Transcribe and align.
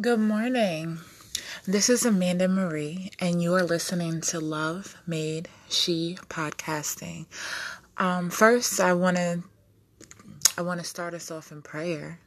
Good 0.00 0.20
morning. 0.20 1.00
This 1.66 1.88
is 1.88 2.06
Amanda 2.06 2.46
Marie, 2.46 3.10
and 3.18 3.42
you 3.42 3.56
are 3.56 3.64
listening 3.64 4.20
to 4.20 4.38
Love 4.38 4.94
Made 5.08 5.48
She 5.68 6.16
podcasting. 6.28 7.26
Um, 7.96 8.30
first, 8.30 8.78
I 8.78 8.92
want 8.92 9.16
to 9.16 9.42
I 10.56 10.62
want 10.62 10.78
to 10.78 10.86
start 10.86 11.14
us 11.14 11.32
off 11.32 11.50
in 11.50 11.62
prayer. 11.62 12.20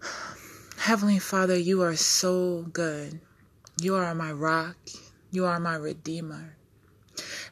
Heavenly 0.78 1.18
Father, 1.18 1.56
you 1.58 1.82
are 1.82 1.96
so 1.96 2.62
good. 2.72 3.20
You 3.80 3.96
are 3.96 4.14
my 4.14 4.30
rock. 4.30 4.76
You 5.32 5.46
are 5.46 5.58
my 5.58 5.74
redeemer. 5.74 6.54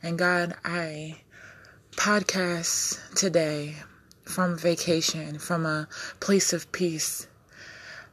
And 0.05 0.17
God, 0.17 0.55
I 0.65 1.17
podcast 1.97 3.13
today 3.17 3.75
from 4.23 4.57
vacation, 4.57 5.41
from 5.41 5.67
a 5.67 5.89
place 6.21 6.53
of 6.53 6.71
peace 6.71 7.27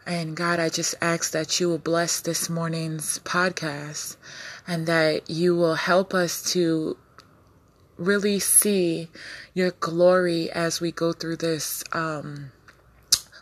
and 0.06 0.36
God, 0.36 0.60
I 0.60 0.70
just 0.70 0.96
ask 1.02 1.32
that 1.32 1.60
you 1.60 1.70
will 1.70 1.78
bless 1.78 2.20
this 2.20 2.50
morning's 2.50 3.20
podcast 3.20 4.18
and 4.68 4.86
that 4.88 5.30
you 5.30 5.56
will 5.56 5.76
help 5.76 6.14
us 6.14 6.52
to 6.54 6.98
really 7.98 8.40
see 8.40 9.08
your 9.54 9.72
glory 9.72 10.52
as 10.52 10.82
we 10.82 10.92
go 10.92 11.14
through 11.14 11.38
this 11.38 11.84
um 11.94 12.52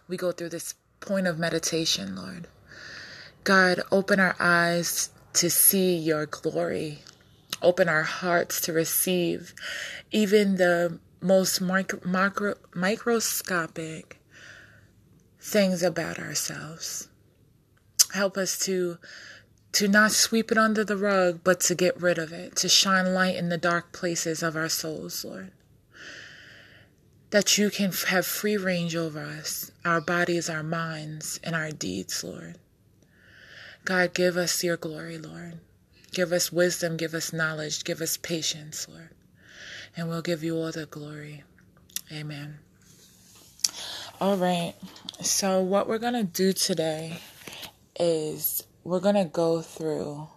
we 0.08 0.18
go 0.18 0.32
through 0.32 0.50
this 0.50 0.76
point 1.00 1.26
of 1.26 1.40
meditation, 1.40 2.16
Lord. 2.16 2.48
God, 3.44 3.82
open 3.92 4.20
our 4.20 4.36
eyes 4.40 5.10
to 5.34 5.50
see 5.50 5.96
your 5.96 6.26
glory. 6.26 7.00
Open 7.62 7.88
our 7.88 8.04
hearts 8.04 8.60
to 8.62 8.74
receive 8.74 9.54
even 10.12 10.58
the 10.58 11.00
most 11.22 11.62
micro, 11.62 12.00
micro, 12.04 12.56
microscopic 12.76 14.21
things 15.42 15.82
about 15.82 16.20
ourselves. 16.20 17.10
Help 18.14 18.38
us 18.38 18.58
to 18.60 18.98
to 19.74 19.88
not 19.88 20.12
sweep 20.12 20.52
it 20.52 20.58
under 20.58 20.84
the 20.84 20.98
rug, 20.98 21.40
but 21.46 21.62
to 21.62 21.74
get 21.74 22.00
rid 22.02 22.18
of 22.18 22.34
it, 22.34 22.58
to 22.58 22.68
shine 22.68 23.14
light 23.14 23.38
in 23.38 23.48
the 23.48 23.58
dark 23.58 23.94
places 23.94 24.44
of 24.44 24.56
our 24.56 24.68
souls, 24.68 25.24
Lord. 25.24 25.52
That 27.30 27.58
you 27.58 27.70
can 27.70 27.94
have 28.10 28.26
free 28.26 28.58
range 28.58 28.98
over 28.98 29.22
us, 29.22 29.72
our 29.86 30.02
bodies, 30.02 30.50
our 30.50 30.64
minds, 30.64 31.40
and 31.42 31.56
our 31.56 31.72
deeds, 31.72 32.22
Lord. 32.22 32.58
God, 33.86 34.14
give 34.14 34.36
us 34.36 34.62
your 34.62 34.76
glory, 34.76 35.18
Lord. 35.18 35.60
Give 36.12 36.34
us 36.34 36.52
wisdom, 36.52 36.98
give 36.98 37.14
us 37.14 37.32
knowledge, 37.32 37.86
give 37.86 38.02
us 38.02 38.18
patience, 38.18 38.90
Lord. 38.90 39.10
And 39.96 40.10
we'll 40.10 40.22
give 40.22 40.44
you 40.44 40.58
all 40.58 40.74
the 40.74 40.86
glory. 40.86 41.44
Amen. 42.12 42.60
All 44.22 44.38
right. 44.38 44.76
So, 45.22 45.62
what 45.62 45.90
we're 45.90 45.98
going 45.98 46.14
to 46.14 46.24
do 46.24 46.54
today 46.54 47.18
is 48.00 48.64
we're 48.84 49.00
going 49.00 49.16
to 49.16 49.26
go 49.26 49.64
through 49.64 50.28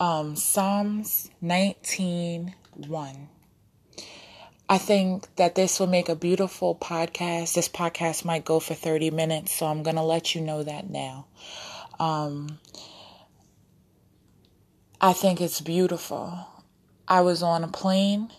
um, 0.00 0.34
Psalms 0.34 1.30
19 1.40 2.52
1. 2.74 3.28
I 4.68 4.78
think 4.78 5.32
that 5.36 5.54
this 5.54 5.78
will 5.78 5.86
make 5.86 6.08
a 6.08 6.16
beautiful 6.16 6.74
podcast. 6.74 7.54
This 7.54 7.68
podcast 7.68 8.24
might 8.24 8.44
go 8.44 8.58
for 8.58 8.74
30 8.74 9.12
minutes, 9.12 9.52
so 9.52 9.66
I'm 9.66 9.84
going 9.84 9.94
to 9.94 10.02
let 10.02 10.34
you 10.34 10.40
know 10.40 10.64
that 10.64 10.90
now. 10.90 11.28
Um, 12.00 12.58
I 15.00 15.12
think 15.12 15.40
it's 15.40 15.60
beautiful. 15.60 16.44
I 17.06 17.20
was 17.20 17.44
on 17.44 17.62
a 17.62 17.68
plane 17.68 18.32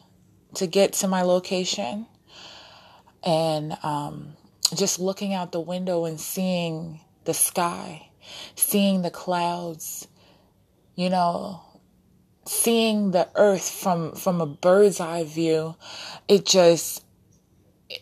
to 0.56 0.68
get 0.68 0.92
to 0.96 1.08
my 1.08 1.22
location, 1.22 2.06
and 3.24 3.78
um, 3.82 4.34
just 4.76 5.00
looking 5.00 5.34
out 5.34 5.52
the 5.52 5.60
window 5.60 6.06
and 6.06 6.20
seeing 6.20 7.02
the 7.26 7.34
sky, 7.34 8.10
seeing 8.56 9.02
the 9.02 9.12
clouds, 9.12 10.08
you 10.96 11.10
know, 11.10 11.62
seeing 12.46 13.12
the 13.12 13.30
earth 13.36 13.70
from 13.70 14.14
from 14.16 14.42
a 14.42 14.46
bird's 14.46 15.00
eye 15.00 15.24
view, 15.24 15.76
it 16.28 16.46
just 16.46 17.04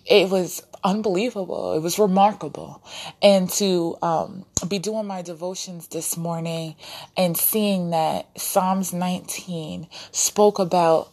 it 0.05 0.29
was 0.29 0.63
unbelievable. 0.83 1.73
It 1.73 1.79
was 1.79 1.99
remarkable. 1.99 2.83
And 3.21 3.49
to 3.51 3.97
um, 4.01 4.45
be 4.67 4.79
doing 4.79 5.05
my 5.05 5.21
devotions 5.21 5.87
this 5.87 6.15
morning 6.15 6.75
and 7.17 7.35
seeing 7.35 7.89
that 7.89 8.39
Psalms 8.39 8.93
19 8.93 9.87
spoke 10.11 10.59
about 10.59 11.11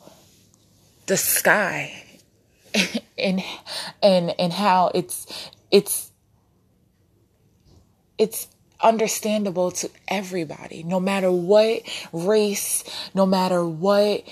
the 1.06 1.16
sky 1.16 2.11
and 3.18 3.42
and 4.02 4.34
and 4.38 4.52
how 4.52 4.90
it's 4.94 5.50
it's 5.70 6.10
it's 8.18 8.48
understandable 8.80 9.70
to 9.70 9.88
everybody 10.08 10.82
no 10.82 10.98
matter 10.98 11.30
what 11.30 11.82
race 12.12 12.82
no 13.14 13.24
matter 13.24 13.64
what 13.64 14.24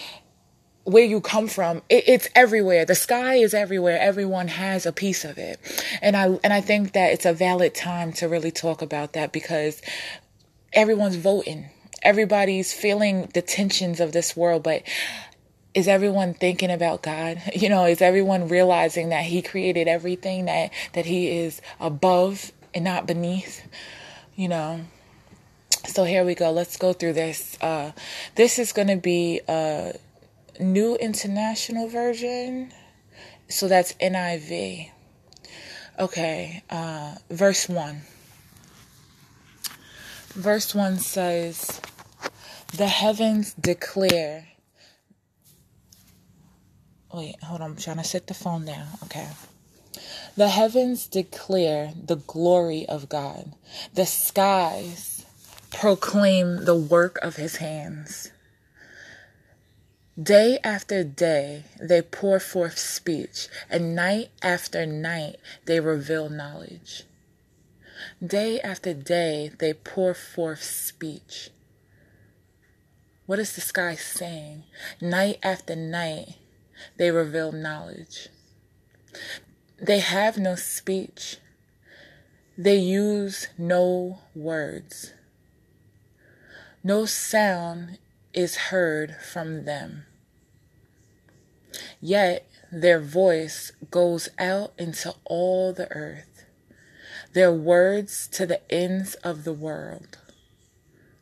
where 0.84 1.04
you 1.04 1.20
come 1.20 1.46
from 1.46 1.78
it, 1.88 2.04
it's 2.06 2.28
everywhere. 2.34 2.84
The 2.84 2.94
sky 2.94 3.34
is 3.34 3.54
everywhere. 3.54 3.98
Everyone 4.00 4.48
has 4.48 4.86
a 4.86 4.92
piece 4.92 5.24
of 5.24 5.38
it. 5.38 5.58
And 6.02 6.16
i 6.16 6.38
and 6.42 6.52
i 6.52 6.60
think 6.60 6.92
that 6.92 7.12
it's 7.12 7.26
a 7.26 7.32
valid 7.32 7.74
time 7.74 8.12
to 8.14 8.28
really 8.28 8.50
talk 8.50 8.82
about 8.82 9.12
that 9.12 9.32
because 9.32 9.80
everyone's 10.72 11.16
voting. 11.16 11.70
Everybody's 12.02 12.72
feeling 12.72 13.28
the 13.34 13.42
tensions 13.42 14.00
of 14.00 14.12
this 14.12 14.36
world 14.36 14.62
but 14.62 14.82
is 15.74 15.88
everyone 15.88 16.34
thinking 16.34 16.70
about 16.70 17.02
God? 17.02 17.40
You 17.54 17.68
know, 17.68 17.84
is 17.84 18.00
everyone 18.00 18.48
realizing 18.48 19.10
that 19.10 19.24
he 19.24 19.42
created 19.42 19.86
everything 19.86 20.46
that 20.46 20.70
that 20.94 21.06
he 21.06 21.28
is 21.28 21.60
above 21.78 22.52
and 22.74 22.84
not 22.84 23.06
beneath? 23.06 23.66
You 24.34 24.48
know. 24.48 24.80
So 25.86 26.04
here 26.04 26.24
we 26.24 26.34
go. 26.34 26.50
Let's 26.50 26.76
go 26.76 26.92
through 26.92 27.14
this. 27.14 27.58
Uh 27.60 27.92
this 28.34 28.58
is 28.58 28.72
going 28.72 28.88
to 28.88 28.96
be 28.96 29.40
a 29.48 29.94
new 30.58 30.96
international 30.96 31.88
version. 31.88 32.72
So 33.48 33.68
that's 33.68 33.92
NIV. 33.94 34.90
Okay, 35.98 36.62
uh 36.70 37.16
verse 37.30 37.68
1. 37.68 38.02
Verse 40.30 40.74
1 40.74 40.98
says, 40.98 41.80
"The 42.72 42.86
heavens 42.86 43.52
declare 43.54 44.49
Wait, 47.12 47.42
hold 47.42 47.60
on. 47.60 47.72
I'm 47.72 47.76
trying 47.76 47.96
to 47.96 48.04
set 48.04 48.26
the 48.26 48.34
phone 48.34 48.64
down. 48.64 48.86
Okay. 49.04 49.28
The 50.36 50.48
heavens 50.48 51.06
declare 51.06 51.92
the 51.96 52.16
glory 52.16 52.86
of 52.88 53.08
God. 53.08 53.52
The 53.94 54.06
skies 54.06 55.26
proclaim 55.70 56.64
the 56.64 56.76
work 56.76 57.18
of 57.22 57.36
his 57.36 57.56
hands. 57.56 58.30
Day 60.20 60.58
after 60.62 61.02
day 61.02 61.64
they 61.80 62.02
pour 62.02 62.38
forth 62.40 62.78
speech, 62.78 63.48
and 63.70 63.94
night 63.94 64.28
after 64.42 64.84
night 64.84 65.36
they 65.64 65.80
reveal 65.80 66.28
knowledge. 66.28 67.04
Day 68.24 68.60
after 68.60 68.92
day 68.92 69.50
they 69.58 69.72
pour 69.72 70.14
forth 70.14 70.62
speech. 70.62 71.50
What 73.26 73.38
is 73.38 73.54
the 73.54 73.60
sky 73.60 73.94
saying? 73.94 74.64
Night 75.00 75.38
after 75.42 75.74
night 75.74 76.36
they 76.96 77.10
reveal 77.10 77.52
knowledge. 77.52 78.28
They 79.80 80.00
have 80.00 80.38
no 80.38 80.54
speech. 80.54 81.38
They 82.56 82.76
use 82.76 83.48
no 83.56 84.18
words. 84.34 85.14
No 86.84 87.06
sound 87.06 87.98
is 88.32 88.56
heard 88.56 89.16
from 89.16 89.64
them. 89.64 90.04
Yet 92.00 92.46
their 92.72 93.00
voice 93.00 93.72
goes 93.90 94.28
out 94.38 94.72
into 94.78 95.14
all 95.24 95.72
the 95.72 95.90
earth, 95.92 96.44
their 97.32 97.52
words 97.52 98.28
to 98.28 98.46
the 98.46 98.60
ends 98.72 99.14
of 99.16 99.44
the 99.44 99.52
world. 99.52 100.18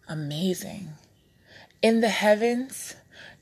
Amazing. 0.09 0.91
In 1.83 2.01
the 2.01 2.09
heavens, 2.09 2.97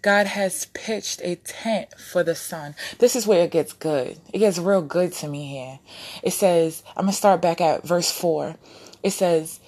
God 0.06 0.28
has 0.28 0.66
pitched 0.66 1.20
a 1.24 1.34
tent 1.34 1.98
for 1.98 2.22
the 2.22 2.36
sun. 2.36 2.76
This 3.00 3.16
is 3.16 3.26
where 3.26 3.42
it 3.42 3.50
gets 3.50 3.72
good. 3.72 4.16
It 4.32 4.38
gets 4.38 4.56
real 4.56 4.80
good 4.80 5.12
to 5.14 5.26
me 5.26 5.48
here. 5.48 5.80
It 6.22 6.32
says, 6.32 6.84
I'm 6.90 7.06
going 7.06 7.10
to 7.12 7.16
start 7.16 7.42
back 7.42 7.60
at 7.60 7.84
verse 7.84 8.12
4. 8.12 8.54
It 9.02 9.10
says, 9.10 9.58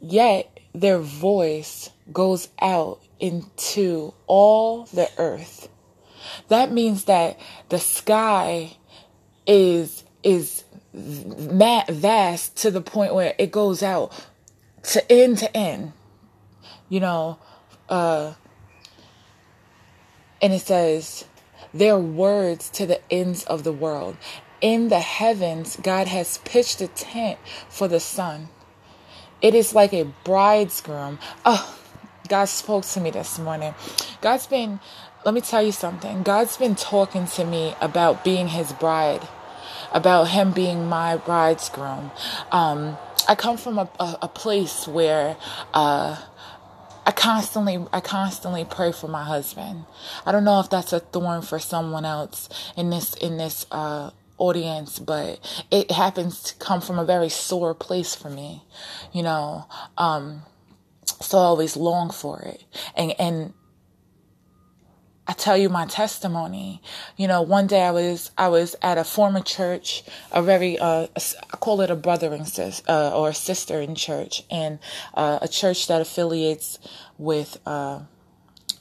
Yet 0.00 0.58
their 0.74 0.98
voice 0.98 1.90
goes 2.12 2.48
out 2.60 2.98
into 3.20 4.12
all 4.26 4.86
the 4.86 5.08
earth. 5.18 5.68
That 6.48 6.72
means 6.72 7.04
that 7.04 7.38
the 7.68 7.78
sky 7.78 8.76
is 9.46 10.02
is 10.24 10.64
vast 10.92 12.56
to 12.56 12.72
the 12.72 12.80
point 12.80 13.14
where 13.14 13.36
it 13.38 13.52
goes 13.52 13.84
out 13.84 14.10
to 14.82 15.12
end 15.12 15.38
to 15.38 15.56
end. 15.56 15.92
You 16.88 16.98
know, 16.98 17.38
uh 17.88 18.34
and 20.46 20.54
it 20.54 20.60
says, 20.62 21.26
their 21.74 21.98
words 21.98 22.70
to 22.70 22.86
the 22.86 23.00
ends 23.12 23.44
of 23.46 23.64
the 23.64 23.72
world. 23.72 24.16
In 24.62 24.90
the 24.90 25.00
heavens, 25.00 25.76
God 25.82 26.06
has 26.08 26.38
pitched 26.38 26.80
a 26.80 26.88
tent 26.88 27.40
for 27.68 27.88
the 27.88 28.00
sun. 28.00 28.48
it 29.42 29.54
is 29.54 29.74
like 29.74 29.92
a 29.94 30.04
bridegroom. 30.24 31.18
Oh, 31.46 31.78
God 32.28 32.46
spoke 32.46 32.84
to 32.86 33.00
me 33.00 33.10
this 33.10 33.38
morning. 33.38 33.74
God's 34.20 34.46
been, 34.46 34.80
let 35.24 35.34
me 35.34 35.40
tell 35.42 35.62
you 35.62 35.72
something. 35.72 36.22
God's 36.22 36.56
been 36.58 36.76
talking 36.76 37.26
to 37.28 37.44
me 37.44 37.74
about 37.80 38.24
being 38.24 38.48
his 38.48 38.72
bride, 38.74 39.26
about 39.92 40.26
him 40.28 40.52
being 40.52 40.86
my 40.86 41.16
bridegroom. 41.18 42.10
Um, 42.52 42.98
I 43.28 43.34
come 43.36 43.56
from 43.58 43.78
a, 43.78 43.88
a, 44.00 44.18
a 44.22 44.28
place 44.28 44.88
where, 44.88 45.36
uh, 45.74 46.22
I 47.06 47.12
constantly 47.12 47.84
I 47.92 48.00
constantly 48.00 48.66
pray 48.66 48.92
for 48.92 49.08
my 49.08 49.24
husband. 49.24 49.86
I 50.26 50.32
don't 50.32 50.44
know 50.44 50.60
if 50.60 50.70
that's 50.70 50.92
a 50.92 51.00
thorn 51.00 51.42
for 51.42 51.60
someone 51.60 52.04
else 52.04 52.50
in 52.76 52.90
this 52.90 53.14
in 53.14 53.38
this 53.38 53.66
uh 53.70 54.10
audience, 54.38 54.98
but 54.98 55.40
it 55.70 55.90
happens 55.90 56.42
to 56.42 56.56
come 56.56 56.80
from 56.80 56.98
a 56.98 57.04
very 57.04 57.28
sore 57.30 57.74
place 57.74 58.14
for 58.14 58.30
me, 58.30 58.64
you 59.12 59.22
know. 59.22 59.66
Um, 59.96 60.42
so 61.20 61.38
I 61.38 61.42
always 61.42 61.76
long 61.76 62.10
for 62.10 62.40
it. 62.42 62.64
And, 62.96 63.14
and 63.18 63.54
I 65.28 65.32
tell 65.32 65.56
you 65.56 65.68
my 65.68 65.86
testimony. 65.86 66.80
You 67.16 67.26
know, 67.26 67.42
one 67.42 67.66
day 67.66 67.82
I 67.82 67.90
was 67.90 68.30
I 68.38 68.48
was 68.48 68.76
at 68.82 68.98
a 68.98 69.04
former 69.04 69.40
church, 69.40 70.04
a 70.30 70.42
very 70.42 70.78
uh, 70.78 71.08
I 71.16 71.56
call 71.56 71.80
it 71.80 71.90
a 71.90 71.96
brother 71.96 72.32
and 72.32 72.46
sis 72.46 72.82
uh, 72.88 73.16
or 73.16 73.32
sister 73.32 73.80
in 73.80 73.94
church, 73.94 74.44
and 74.50 74.78
uh, 75.14 75.40
a 75.42 75.48
church 75.48 75.88
that 75.88 76.00
affiliates 76.00 76.78
with 77.18 77.58
uh, 77.66 78.00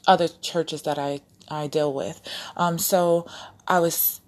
other 0.08 0.28
churches 0.28 0.84
that 0.84 1.00
I 1.00 1.22
I 1.50 1.68
deal 1.68 1.94
with. 1.94 2.22
Um, 2.56 2.78
so 2.78 3.28
I 3.68 3.80
was 3.80 4.22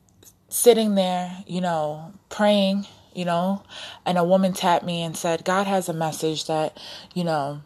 sitting 0.49 0.95
there, 0.95 1.43
you 1.45 1.61
know, 1.61 2.13
praying, 2.29 2.87
you 3.13 3.25
know, 3.25 3.63
and 4.05 4.17
a 4.17 4.23
woman 4.23 4.53
tapped 4.53 4.85
me 4.85 5.01
and 5.03 5.15
said, 5.15 5.43
God 5.43 5.67
has 5.67 5.89
a 5.89 5.93
message 5.93 6.45
that, 6.47 6.77
you 7.13 7.23
know, 7.23 7.61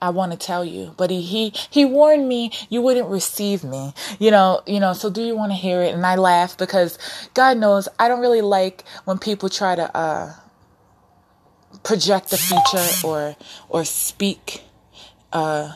I 0.00 0.10
want 0.10 0.32
to 0.32 0.38
tell 0.38 0.64
you, 0.64 0.94
but 0.96 1.10
he, 1.10 1.22
he, 1.22 1.52
he 1.70 1.84
warned 1.84 2.28
me 2.28 2.50
you 2.68 2.82
wouldn't 2.82 3.08
receive 3.08 3.64
me, 3.64 3.94
you 4.18 4.30
know, 4.30 4.62
you 4.66 4.78
know, 4.78 4.92
so 4.92 5.08
do 5.08 5.22
you 5.22 5.34
want 5.34 5.52
to 5.52 5.56
hear 5.56 5.80
it? 5.82 5.94
And 5.94 6.04
I 6.04 6.16
laugh 6.16 6.58
because 6.58 6.98
God 7.32 7.56
knows 7.56 7.88
I 7.98 8.08
don't 8.08 8.20
really 8.20 8.42
like 8.42 8.84
when 9.04 9.18
people 9.18 9.48
try 9.48 9.74
to, 9.74 9.96
uh, 9.96 10.34
project 11.82 12.30
the 12.30 12.36
future 12.36 13.06
or, 13.06 13.36
or 13.68 13.84
speak, 13.84 14.62
uh, 15.32 15.72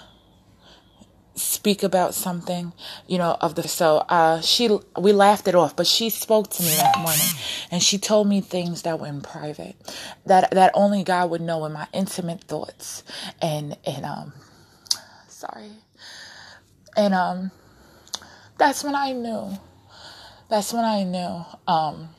speak 1.39 1.83
about 1.83 2.15
something, 2.15 2.73
you 3.07 3.19
know, 3.19 3.37
of 3.41 3.55
the 3.55 3.67
so 3.67 3.99
uh 4.09 4.41
she 4.41 4.69
we 4.99 5.13
laughed 5.13 5.49
it 5.49 5.55
off, 5.55 5.77
but 5.77 5.87
she 5.87 6.11
spoke 6.11 6.51
to 6.51 6.63
me 6.63 6.71
that 6.77 6.99
morning 6.99 7.27
and 7.71 7.83
she 7.83 7.99
told 7.99 8.29
me 8.29 8.41
things 8.41 8.83
that 8.83 8.99
were 8.99 9.07
in 9.07 9.21
private 9.21 9.77
that 10.27 10.51
that 10.51 10.73
only 10.75 11.05
God 11.05 11.31
would 11.31 11.41
know 11.41 11.65
in 11.65 11.73
my 11.73 11.87
intimate 11.93 12.43
thoughts. 12.45 13.03
And 13.41 13.77
and 13.85 14.05
um 14.05 14.33
sorry. 15.29 15.71
And 16.97 17.15
um 17.15 17.51
that's 18.59 18.83
when 18.83 18.95
I 18.95 19.13
knew. 19.13 19.59
That's 20.49 20.73
when 20.73 20.85
I 20.85 21.05
knew 21.05 21.45
um 21.67 22.11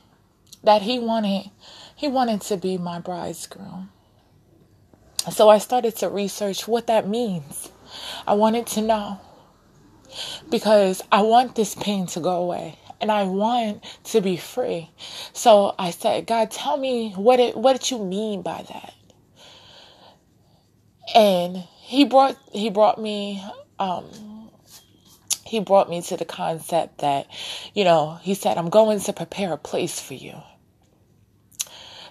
that 0.64 0.82
he 0.82 0.98
wanted 0.98 1.50
he 1.94 2.08
wanted 2.08 2.40
to 2.42 2.56
be 2.56 2.78
my 2.78 2.98
bridegroom. 2.98 3.90
So 5.30 5.50
I 5.50 5.58
started 5.58 5.96
to 5.96 6.08
research 6.08 6.66
what 6.66 6.86
that 6.86 7.06
means 7.06 7.70
I 8.26 8.34
wanted 8.34 8.66
to 8.68 8.82
know 8.82 9.20
because 10.50 11.02
I 11.12 11.22
want 11.22 11.54
this 11.54 11.74
pain 11.74 12.06
to 12.08 12.20
go 12.20 12.42
away 12.42 12.78
and 13.00 13.10
I 13.10 13.24
want 13.24 13.82
to 14.04 14.20
be 14.20 14.36
free. 14.36 14.90
So 15.32 15.74
I 15.78 15.90
said, 15.90 16.26
God, 16.26 16.50
tell 16.50 16.76
me 16.76 17.12
what 17.12 17.40
it 17.40 17.56
what 17.56 17.74
did 17.74 17.90
you 17.90 17.98
mean 17.98 18.42
by 18.42 18.64
that? 18.68 18.94
And 21.14 21.56
he 21.56 22.04
brought 22.04 22.36
he 22.52 22.70
brought 22.70 23.00
me 23.00 23.42
um 23.78 24.08
he 25.50 25.58
brought 25.58 25.90
me 25.90 26.00
to 26.00 26.16
the 26.16 26.24
concept 26.24 26.98
that, 26.98 27.26
you 27.74 27.82
know, 27.82 28.20
he 28.22 28.34
said, 28.34 28.56
I'm 28.56 28.70
going 28.70 29.00
to 29.00 29.12
prepare 29.12 29.52
a 29.52 29.58
place 29.58 29.98
for 29.98 30.14
you. 30.14 30.36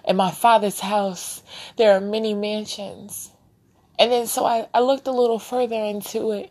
In 0.04 0.16
my 0.16 0.30
father's 0.30 0.80
house, 0.80 1.42
there 1.78 1.92
are 1.92 2.00
many 2.00 2.34
mansions. 2.34 3.29
And 4.00 4.10
then 4.10 4.26
so 4.26 4.46
I, 4.46 4.66
I 4.72 4.80
looked 4.80 5.06
a 5.06 5.12
little 5.12 5.38
further 5.38 5.76
into 5.76 6.32
it, 6.32 6.50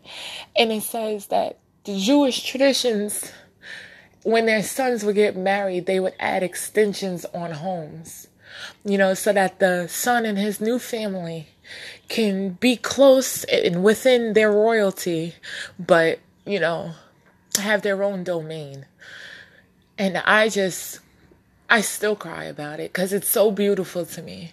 and 0.56 0.70
it 0.70 0.84
says 0.84 1.26
that 1.26 1.58
the 1.84 1.98
Jewish 1.98 2.44
traditions, 2.44 3.32
when 4.22 4.46
their 4.46 4.62
sons 4.62 5.04
would 5.04 5.16
get 5.16 5.36
married, 5.36 5.86
they 5.86 5.98
would 5.98 6.14
add 6.20 6.44
extensions 6.44 7.24
on 7.34 7.50
homes, 7.50 8.28
you 8.84 8.96
know, 8.96 9.14
so 9.14 9.32
that 9.32 9.58
the 9.58 9.88
son 9.88 10.24
and 10.24 10.38
his 10.38 10.60
new 10.60 10.78
family 10.78 11.48
can 12.08 12.50
be 12.50 12.76
close 12.76 13.42
and 13.44 13.82
within 13.82 14.34
their 14.34 14.52
royalty, 14.52 15.34
but, 15.76 16.20
you 16.46 16.60
know, 16.60 16.92
have 17.58 17.82
their 17.82 18.04
own 18.04 18.22
domain. 18.22 18.86
And 19.98 20.18
I 20.18 20.48
just, 20.48 21.00
I 21.68 21.80
still 21.80 22.14
cry 22.14 22.44
about 22.44 22.78
it 22.78 22.92
because 22.92 23.12
it's 23.12 23.28
so 23.28 23.50
beautiful 23.50 24.06
to 24.06 24.22
me. 24.22 24.52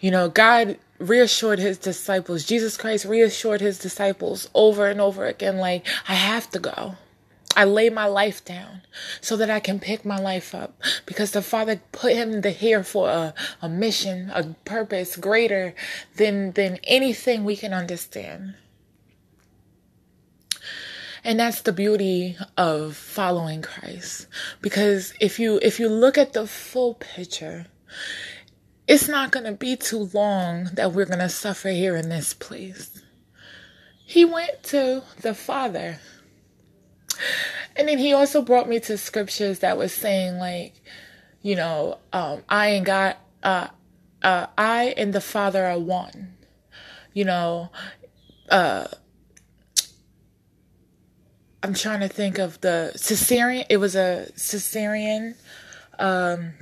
You 0.00 0.10
know, 0.10 0.28
God 0.28 0.78
reassured 1.08 1.58
his 1.58 1.78
disciples. 1.78 2.44
Jesus 2.44 2.76
Christ 2.76 3.04
reassured 3.04 3.60
his 3.60 3.78
disciples 3.78 4.48
over 4.54 4.86
and 4.88 5.00
over 5.00 5.26
again, 5.26 5.58
like, 5.58 5.86
I 6.08 6.14
have 6.14 6.50
to 6.50 6.58
go. 6.58 6.96
I 7.56 7.64
lay 7.64 7.88
my 7.88 8.06
life 8.06 8.44
down 8.44 8.82
so 9.20 9.36
that 9.36 9.48
I 9.50 9.60
can 9.60 9.78
pick 9.78 10.04
my 10.04 10.18
life 10.18 10.54
up 10.54 10.80
because 11.06 11.30
the 11.30 11.42
Father 11.42 11.80
put 11.92 12.12
him 12.12 12.42
here 12.42 12.82
for 12.82 13.08
a, 13.08 13.34
a 13.62 13.68
mission, 13.68 14.30
a 14.34 14.54
purpose 14.64 15.16
greater 15.16 15.74
than, 16.16 16.52
than 16.52 16.78
anything 16.82 17.44
we 17.44 17.54
can 17.54 17.72
understand. 17.72 18.54
And 21.22 21.40
that's 21.40 21.62
the 21.62 21.72
beauty 21.72 22.36
of 22.56 22.96
following 22.96 23.62
Christ. 23.62 24.26
Because 24.60 25.14
if 25.20 25.38
you, 25.38 25.58
if 25.62 25.78
you 25.78 25.88
look 25.88 26.18
at 26.18 26.32
the 26.32 26.46
full 26.46 26.94
picture, 26.94 27.66
it's 28.86 29.08
not 29.08 29.30
going 29.30 29.46
to 29.46 29.52
be 29.52 29.76
too 29.76 30.10
long 30.12 30.64
that 30.74 30.92
we're 30.92 31.06
going 31.06 31.18
to 31.20 31.28
suffer 31.28 31.70
here 31.70 31.96
in 31.96 32.08
this 32.08 32.34
place. 32.34 33.02
He 34.04 34.24
went 34.24 34.62
to 34.64 35.02
the 35.22 35.34
Father. 35.34 35.98
And 37.76 37.88
then 37.88 37.98
he 37.98 38.12
also 38.12 38.42
brought 38.42 38.68
me 38.68 38.80
to 38.80 38.98
scriptures 38.98 39.60
that 39.60 39.78
was 39.78 39.92
saying, 39.92 40.36
like, 40.36 40.74
you 41.40 41.56
know, 41.56 41.98
um, 42.12 42.42
I 42.48 42.68
and 42.68 42.84
God, 42.86 43.16
uh, 43.42 43.68
uh, 44.22 44.46
I 44.56 44.94
and 44.96 45.12
the 45.12 45.20
Father 45.20 45.64
are 45.64 45.78
one. 45.78 46.34
You 47.14 47.24
know, 47.24 47.70
uh, 48.50 48.86
I'm 51.62 51.74
trying 51.74 52.00
to 52.00 52.08
think 52.08 52.38
of 52.38 52.60
the 52.60 52.92
Caesarean. 52.92 53.64
It 53.70 53.78
was 53.78 53.96
a 53.96 54.26
Caesarean 54.32 55.34
um, 55.98 56.52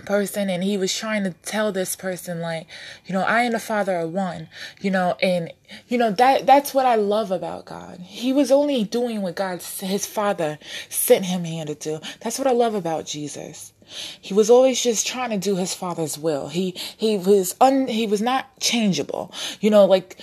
person 0.00 0.50
and 0.50 0.62
he 0.64 0.76
was 0.76 0.94
trying 0.94 1.24
to 1.24 1.30
tell 1.42 1.72
this 1.72 1.96
person 1.96 2.40
like 2.40 2.66
you 3.06 3.12
know 3.12 3.22
i 3.22 3.42
and 3.42 3.54
the 3.54 3.60
father 3.60 3.96
are 3.96 4.06
one 4.06 4.48
you 4.80 4.90
know 4.90 5.16
and 5.22 5.52
you 5.88 5.98
know 5.98 6.10
that 6.10 6.46
that's 6.46 6.74
what 6.74 6.86
i 6.86 6.94
love 6.94 7.30
about 7.30 7.64
god. 7.64 8.00
He 8.00 8.32
was 8.32 8.50
only 8.50 8.84
doing 8.84 9.22
what 9.22 9.36
god 9.36 9.62
his 9.62 10.06
father 10.06 10.58
sent 10.88 11.24
him 11.24 11.44
here 11.44 11.64
to 11.64 11.74
do. 11.74 12.00
That's 12.20 12.38
what 12.38 12.48
i 12.48 12.52
love 12.52 12.74
about 12.74 13.06
jesus. 13.06 13.72
He 14.20 14.34
was 14.34 14.50
always 14.50 14.80
just 14.80 15.06
trying 15.06 15.30
to 15.30 15.36
do 15.36 15.56
his 15.56 15.74
father's 15.74 16.16
will. 16.16 16.48
He 16.48 16.74
he 16.96 17.18
was 17.18 17.56
un 17.60 17.88
he 17.88 18.06
was 18.06 18.20
not 18.20 18.46
changeable. 18.60 19.32
You 19.60 19.70
know 19.70 19.84
like 19.84 20.16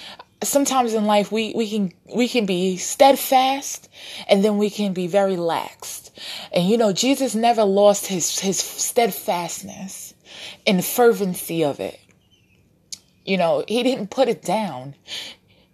sometimes 0.43 0.93
in 0.93 1.05
life 1.05 1.31
we, 1.31 1.53
we 1.55 1.69
can 1.69 1.91
we 2.15 2.27
can 2.27 2.45
be 2.45 2.77
steadfast 2.77 3.89
and 4.27 4.43
then 4.43 4.57
we 4.57 4.69
can 4.69 4.93
be 4.93 5.07
very 5.07 5.35
laxed. 5.35 6.11
And 6.51 6.69
you 6.69 6.77
know, 6.77 6.93
Jesus 6.93 7.35
never 7.35 7.63
lost 7.63 8.07
his 8.07 8.39
his 8.39 8.59
steadfastness 8.59 10.13
and 10.65 10.83
fervency 10.83 11.63
of 11.63 11.79
it. 11.79 11.99
You 13.25 13.37
know, 13.37 13.63
he 13.67 13.83
didn't 13.83 14.09
put 14.09 14.29
it 14.29 14.41
down. 14.41 14.95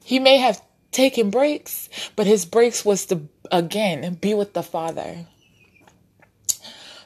He 0.03 0.19
may 0.19 0.37
have 0.37 0.61
taken 0.91 1.29
breaks, 1.29 1.89
but 2.15 2.27
his 2.27 2.45
breaks 2.45 2.85
was 2.85 3.05
to 3.07 3.27
again 3.51 4.15
be 4.15 4.33
with 4.33 4.53
the 4.53 4.63
Father. 4.63 5.25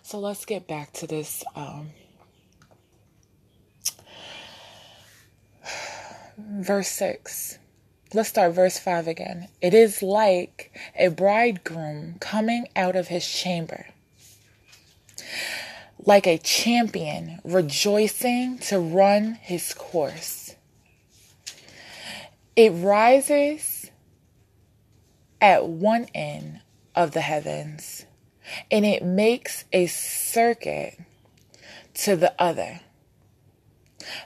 So 0.04 0.20
let's 0.20 0.46
get 0.46 0.68
back 0.68 0.94
to 0.94 1.08
this 1.08 1.44
um, 1.56 1.90
verse 6.38 6.89
6. 6.89 7.60
Let's 8.13 8.29
start 8.29 8.53
verse 8.53 8.79
5 8.79 9.08
again. 9.08 9.50
It 9.62 9.74
is 9.74 10.01
like 10.01 10.72
a 10.98 11.10
bridegroom 11.10 12.15
coming 12.20 12.67
out 12.75 12.96
of 12.96 13.10
his 13.10 13.27
chamber, 13.27 13.88
like 16.00 16.25
a 16.25 16.38
champion 16.38 17.41
rejoicing 17.44 18.60
to 18.60 18.79
run 18.79 19.34
his 19.41 19.74
course. 19.74 20.56
It 22.56 22.70
rises 22.72 23.91
at 25.41 25.67
one 25.67 26.08
end 26.15 26.62
of 26.96 27.12
the 27.12 27.22
heavens 27.22 28.06
and 28.72 28.86
it 28.86 29.03
makes 29.03 29.65
a 29.74 29.88
circuit 29.88 30.98
to 31.94 32.15
the 32.15 32.34
other 32.41 32.79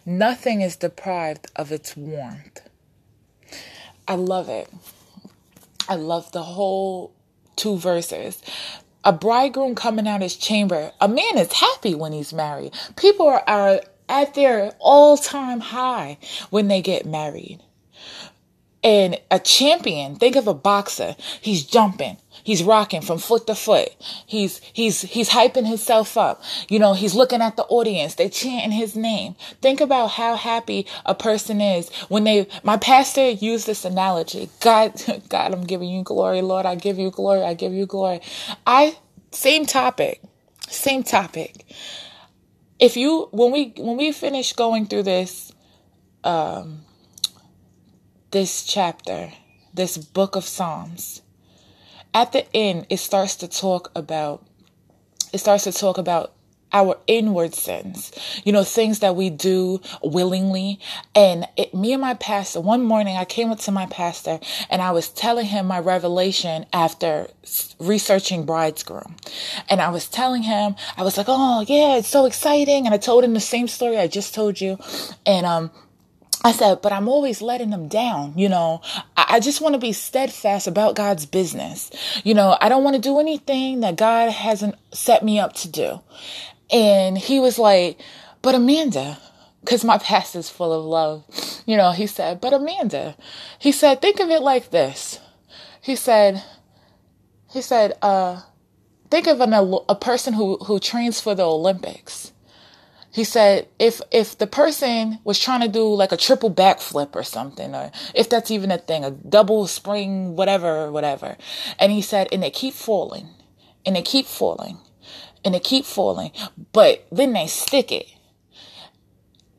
Nothing 0.05 0.61
is 0.61 0.75
deprived 0.75 1.47
of 1.55 1.71
its 1.71 1.95
warmth. 1.95 2.61
I 4.07 4.15
love 4.15 4.49
it. 4.49 4.69
I 5.87 5.95
love 5.95 6.31
the 6.31 6.43
whole 6.43 7.13
two 7.55 7.77
verses. 7.77 8.41
A 9.03 9.11
bridegroom 9.11 9.75
coming 9.75 10.07
out 10.07 10.21
his 10.21 10.35
chamber. 10.35 10.91
A 11.01 11.07
man 11.07 11.37
is 11.37 11.53
happy 11.53 11.95
when 11.95 12.11
he's 12.11 12.33
married. 12.33 12.73
People 12.95 13.27
are, 13.27 13.81
at 14.07 14.33
their 14.33 14.73
all 14.79 15.17
time 15.17 15.59
high 15.59 16.17
when 16.49 16.67
they 16.67 16.81
get 16.81 17.05
married. 17.05 17.59
And 18.83 19.19
a 19.29 19.39
champion, 19.39 20.15
think 20.15 20.35
of 20.35 20.47
a 20.47 20.53
boxer. 20.53 21.15
He's 21.39 21.63
jumping. 21.65 22.17
He's 22.43 22.63
rocking 22.63 23.01
from 23.01 23.19
foot 23.19 23.47
to 23.47 23.55
foot. 23.55 23.89
He's, 24.25 24.59
he's, 24.73 25.01
he's 25.01 25.29
hyping 25.29 25.67
himself 25.67 26.17
up. 26.17 26.41
You 26.69 26.79
know, 26.79 26.93
he's 26.93 27.13
looking 27.13 27.41
at 27.41 27.57
the 27.57 27.63
audience. 27.63 28.15
They 28.15 28.29
chanting 28.29 28.71
his 28.71 28.95
name. 28.95 29.35
Think 29.61 29.81
about 29.81 30.11
how 30.11 30.35
happy 30.35 30.87
a 31.05 31.13
person 31.13 31.61
is 31.61 31.89
when 32.09 32.23
they, 32.23 32.47
my 32.63 32.77
pastor 32.77 33.29
used 33.29 33.67
this 33.67 33.85
analogy. 33.85 34.49
God, 34.59 35.01
God, 35.29 35.53
I'm 35.53 35.63
giving 35.63 35.89
you 35.89 36.03
glory. 36.03 36.41
Lord, 36.41 36.65
I 36.65 36.75
give 36.75 36.97
you 36.97 37.11
glory. 37.11 37.43
I 37.43 37.53
give 37.53 37.73
you 37.73 37.85
glory. 37.85 38.21
I, 38.65 38.97
same 39.31 39.65
topic, 39.65 40.21
same 40.67 41.03
topic. 41.03 41.65
If 42.79 42.97
you, 42.97 43.27
when 43.31 43.51
we, 43.51 43.73
when 43.77 43.97
we 43.97 44.11
finish 44.11 44.53
going 44.53 44.87
through 44.87 45.03
this, 45.03 45.51
um, 46.23 46.81
this 48.31 48.63
chapter, 48.63 49.31
this 49.73 49.97
book 49.97 50.35
of 50.35 50.45
Psalms, 50.45 51.21
at 52.13 52.31
the 52.31 52.45
end, 52.55 52.87
it 52.89 52.97
starts 52.97 53.35
to 53.37 53.47
talk 53.47 53.91
about, 53.95 54.45
it 55.33 55.39
starts 55.39 55.63
to 55.65 55.71
talk 55.71 55.97
about 55.97 56.33
our 56.73 56.97
inward 57.07 57.53
sins, 57.53 58.11
you 58.45 58.51
know, 58.51 58.63
things 58.63 58.99
that 58.99 59.15
we 59.15 59.29
do 59.29 59.81
willingly. 60.01 60.79
And 61.13 61.45
it, 61.57 61.73
me 61.73 61.91
and 61.93 62.01
my 62.01 62.13
pastor, 62.13 62.61
one 62.61 62.83
morning 62.83 63.17
I 63.17 63.25
came 63.25 63.49
up 63.51 63.59
to 63.61 63.71
my 63.71 63.87
pastor 63.87 64.39
and 64.69 64.81
I 64.81 64.91
was 64.91 65.09
telling 65.09 65.47
him 65.47 65.65
my 65.65 65.79
revelation 65.79 66.65
after 66.71 67.27
researching 67.79 68.45
Bridegroom. 68.45 69.17
And 69.69 69.81
I 69.81 69.89
was 69.89 70.07
telling 70.07 70.43
him, 70.43 70.75
I 70.97 71.03
was 71.03 71.17
like, 71.17 71.27
oh 71.29 71.65
yeah, 71.67 71.97
it's 71.97 72.07
so 72.07 72.25
exciting. 72.25 72.85
And 72.85 72.93
I 72.93 72.97
told 72.97 73.23
him 73.23 73.33
the 73.33 73.39
same 73.39 73.67
story 73.67 73.97
I 73.97 74.07
just 74.07 74.33
told 74.33 74.61
you. 74.61 74.77
And, 75.25 75.45
um, 75.45 75.71
I 76.43 76.51
said, 76.51 76.81
but 76.81 76.91
I'm 76.91 77.07
always 77.07 77.41
letting 77.41 77.69
them 77.69 77.87
down. 77.87 78.33
You 78.35 78.49
know, 78.49 78.81
I, 79.15 79.39
just 79.39 79.61
want 79.61 79.75
to 79.75 79.79
be 79.79 79.93
steadfast 79.93 80.67
about 80.67 80.95
God's 80.95 81.25
business. 81.25 81.91
You 82.23 82.33
know, 82.33 82.57
I 82.59 82.69
don't 82.69 82.83
want 82.83 82.95
to 82.95 83.01
do 83.01 83.19
anything 83.19 83.81
that 83.81 83.95
God 83.95 84.31
hasn't 84.31 84.75
set 84.91 85.23
me 85.23 85.39
up 85.39 85.53
to 85.53 85.69
do. 85.69 86.01
And 86.71 87.17
he 87.17 87.39
was 87.39 87.59
like, 87.59 87.99
but 88.41 88.55
Amanda, 88.55 89.19
because 89.61 89.83
my 89.83 89.97
past 89.99 90.35
is 90.35 90.49
full 90.49 90.73
of 90.73 90.83
love. 90.83 91.23
You 91.65 91.77
know, 91.77 91.91
he 91.91 92.07
said, 92.07 92.41
but 92.41 92.53
Amanda, 92.53 93.15
he 93.59 93.71
said, 93.71 94.01
think 94.01 94.19
of 94.19 94.29
it 94.29 94.41
like 94.41 94.71
this. 94.71 95.19
He 95.81 95.95
said, 95.95 96.43
he 97.51 97.61
said, 97.61 97.97
uh, 98.01 98.41
think 99.11 99.27
of 99.27 99.41
an, 99.41 99.53
a 99.53 99.95
person 99.95 100.33
who, 100.33 100.57
who 100.57 100.79
trains 100.79 101.21
for 101.21 101.35
the 101.35 101.43
Olympics 101.43 102.31
he 103.11 103.23
said 103.23 103.67
if 103.77 104.01
if 104.11 104.37
the 104.37 104.47
person 104.47 105.19
was 105.23 105.39
trying 105.39 105.61
to 105.61 105.67
do 105.67 105.83
like 105.93 106.11
a 106.11 106.17
triple 106.17 106.53
backflip 106.53 107.15
or 107.15 107.23
something 107.23 107.75
or 107.75 107.91
if 108.15 108.29
that's 108.29 108.51
even 108.51 108.71
a 108.71 108.77
thing 108.77 109.03
a 109.03 109.11
double 109.11 109.67
spring 109.67 110.35
whatever 110.35 110.91
whatever 110.91 111.37
and 111.79 111.91
he 111.91 112.01
said 112.01 112.27
and 112.31 112.41
they 112.41 112.51
keep 112.51 112.73
falling 112.73 113.29
and 113.85 113.95
they 113.95 114.01
keep 114.01 114.25
falling 114.25 114.77
and 115.43 115.53
they 115.53 115.59
keep 115.59 115.85
falling 115.85 116.31
but 116.71 117.05
then 117.11 117.33
they 117.33 117.47
stick 117.47 117.91
it 117.91 118.07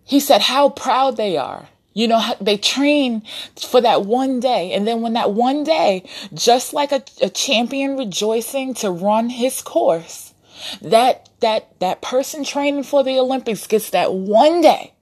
he 0.05 0.19
said 0.19 0.43
how 0.43 0.69
proud 0.69 1.17
they 1.17 1.37
are 1.37 1.69
you 1.95 2.09
know, 2.09 2.23
they 2.41 2.57
train 2.57 3.23
for 3.61 3.81
that 3.81 4.05
one 4.07 4.41
day. 4.41 4.73
And 4.73 4.87
then 4.87 5.03
when 5.03 5.13
that 5.13 5.33
one 5.33 5.63
day, 5.63 6.05
just 6.33 6.73
like 6.73 6.93
a, 6.93 7.03
a 7.21 7.29
champion 7.29 7.97
rejoicing 7.97 8.75
to 8.75 8.91
run 8.91 9.29
his 9.29 9.61
course, 9.61 10.32
that 10.81 11.29
that 11.41 11.79
that 11.81 12.03
person 12.03 12.45
training 12.45 12.85
for 12.85 13.03
the 13.03 13.19
Olympics 13.19 13.67
gets 13.67 13.91
that 13.91 14.15
one 14.15 14.61
day 14.61 14.95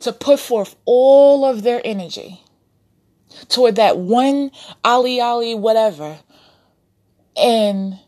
to 0.00 0.12
put 0.12 0.40
forth 0.40 0.76
all 0.84 1.44
of 1.44 1.62
their 1.62 1.80
energy 1.84 2.42
toward 3.48 3.76
that 3.76 3.98
one 3.98 4.50
Ali 4.84 5.20
Ali 5.20 5.54
whatever. 5.54 6.18
And 7.36 7.98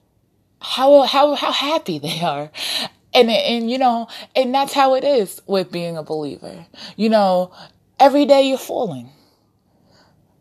how 0.60 1.02
how 1.02 1.34
how 1.34 1.52
happy 1.52 1.98
they 1.98 2.20
are. 2.20 2.50
And 3.14 3.30
and 3.30 3.70
you 3.70 3.78
know 3.78 4.08
and 4.36 4.54
that's 4.54 4.72
how 4.72 4.94
it 4.94 5.04
is 5.04 5.40
with 5.46 5.72
being 5.72 5.96
a 5.96 6.02
believer. 6.02 6.66
You 6.96 7.08
know 7.08 7.52
every 7.98 8.24
day 8.24 8.42
you're 8.42 8.58
falling 8.58 9.10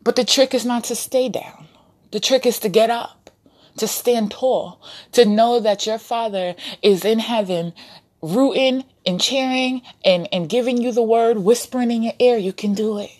but 0.08 0.16
the 0.16 0.24
trick 0.24 0.54
is 0.54 0.64
not 0.64 0.84
to 0.84 0.94
stay 0.94 1.28
down. 1.28 1.66
The 2.12 2.20
trick 2.20 2.46
is 2.46 2.58
to 2.60 2.70
get 2.70 2.88
up 2.88 3.17
to 3.78 3.88
stand 3.88 4.30
tall, 4.30 4.80
to 5.12 5.24
know 5.24 5.60
that 5.60 5.86
your 5.86 5.98
father 5.98 6.54
is 6.82 7.04
in 7.04 7.18
heaven 7.18 7.72
rooting 8.20 8.84
and 9.06 9.20
cheering 9.20 9.82
and, 10.04 10.28
and 10.32 10.48
giving 10.48 10.82
you 10.82 10.92
the 10.92 11.02
word, 11.02 11.38
whispering 11.38 11.90
in 11.90 12.02
your 12.02 12.14
ear, 12.18 12.36
you 12.36 12.52
can 12.52 12.74
do 12.74 12.98
it. 12.98 13.10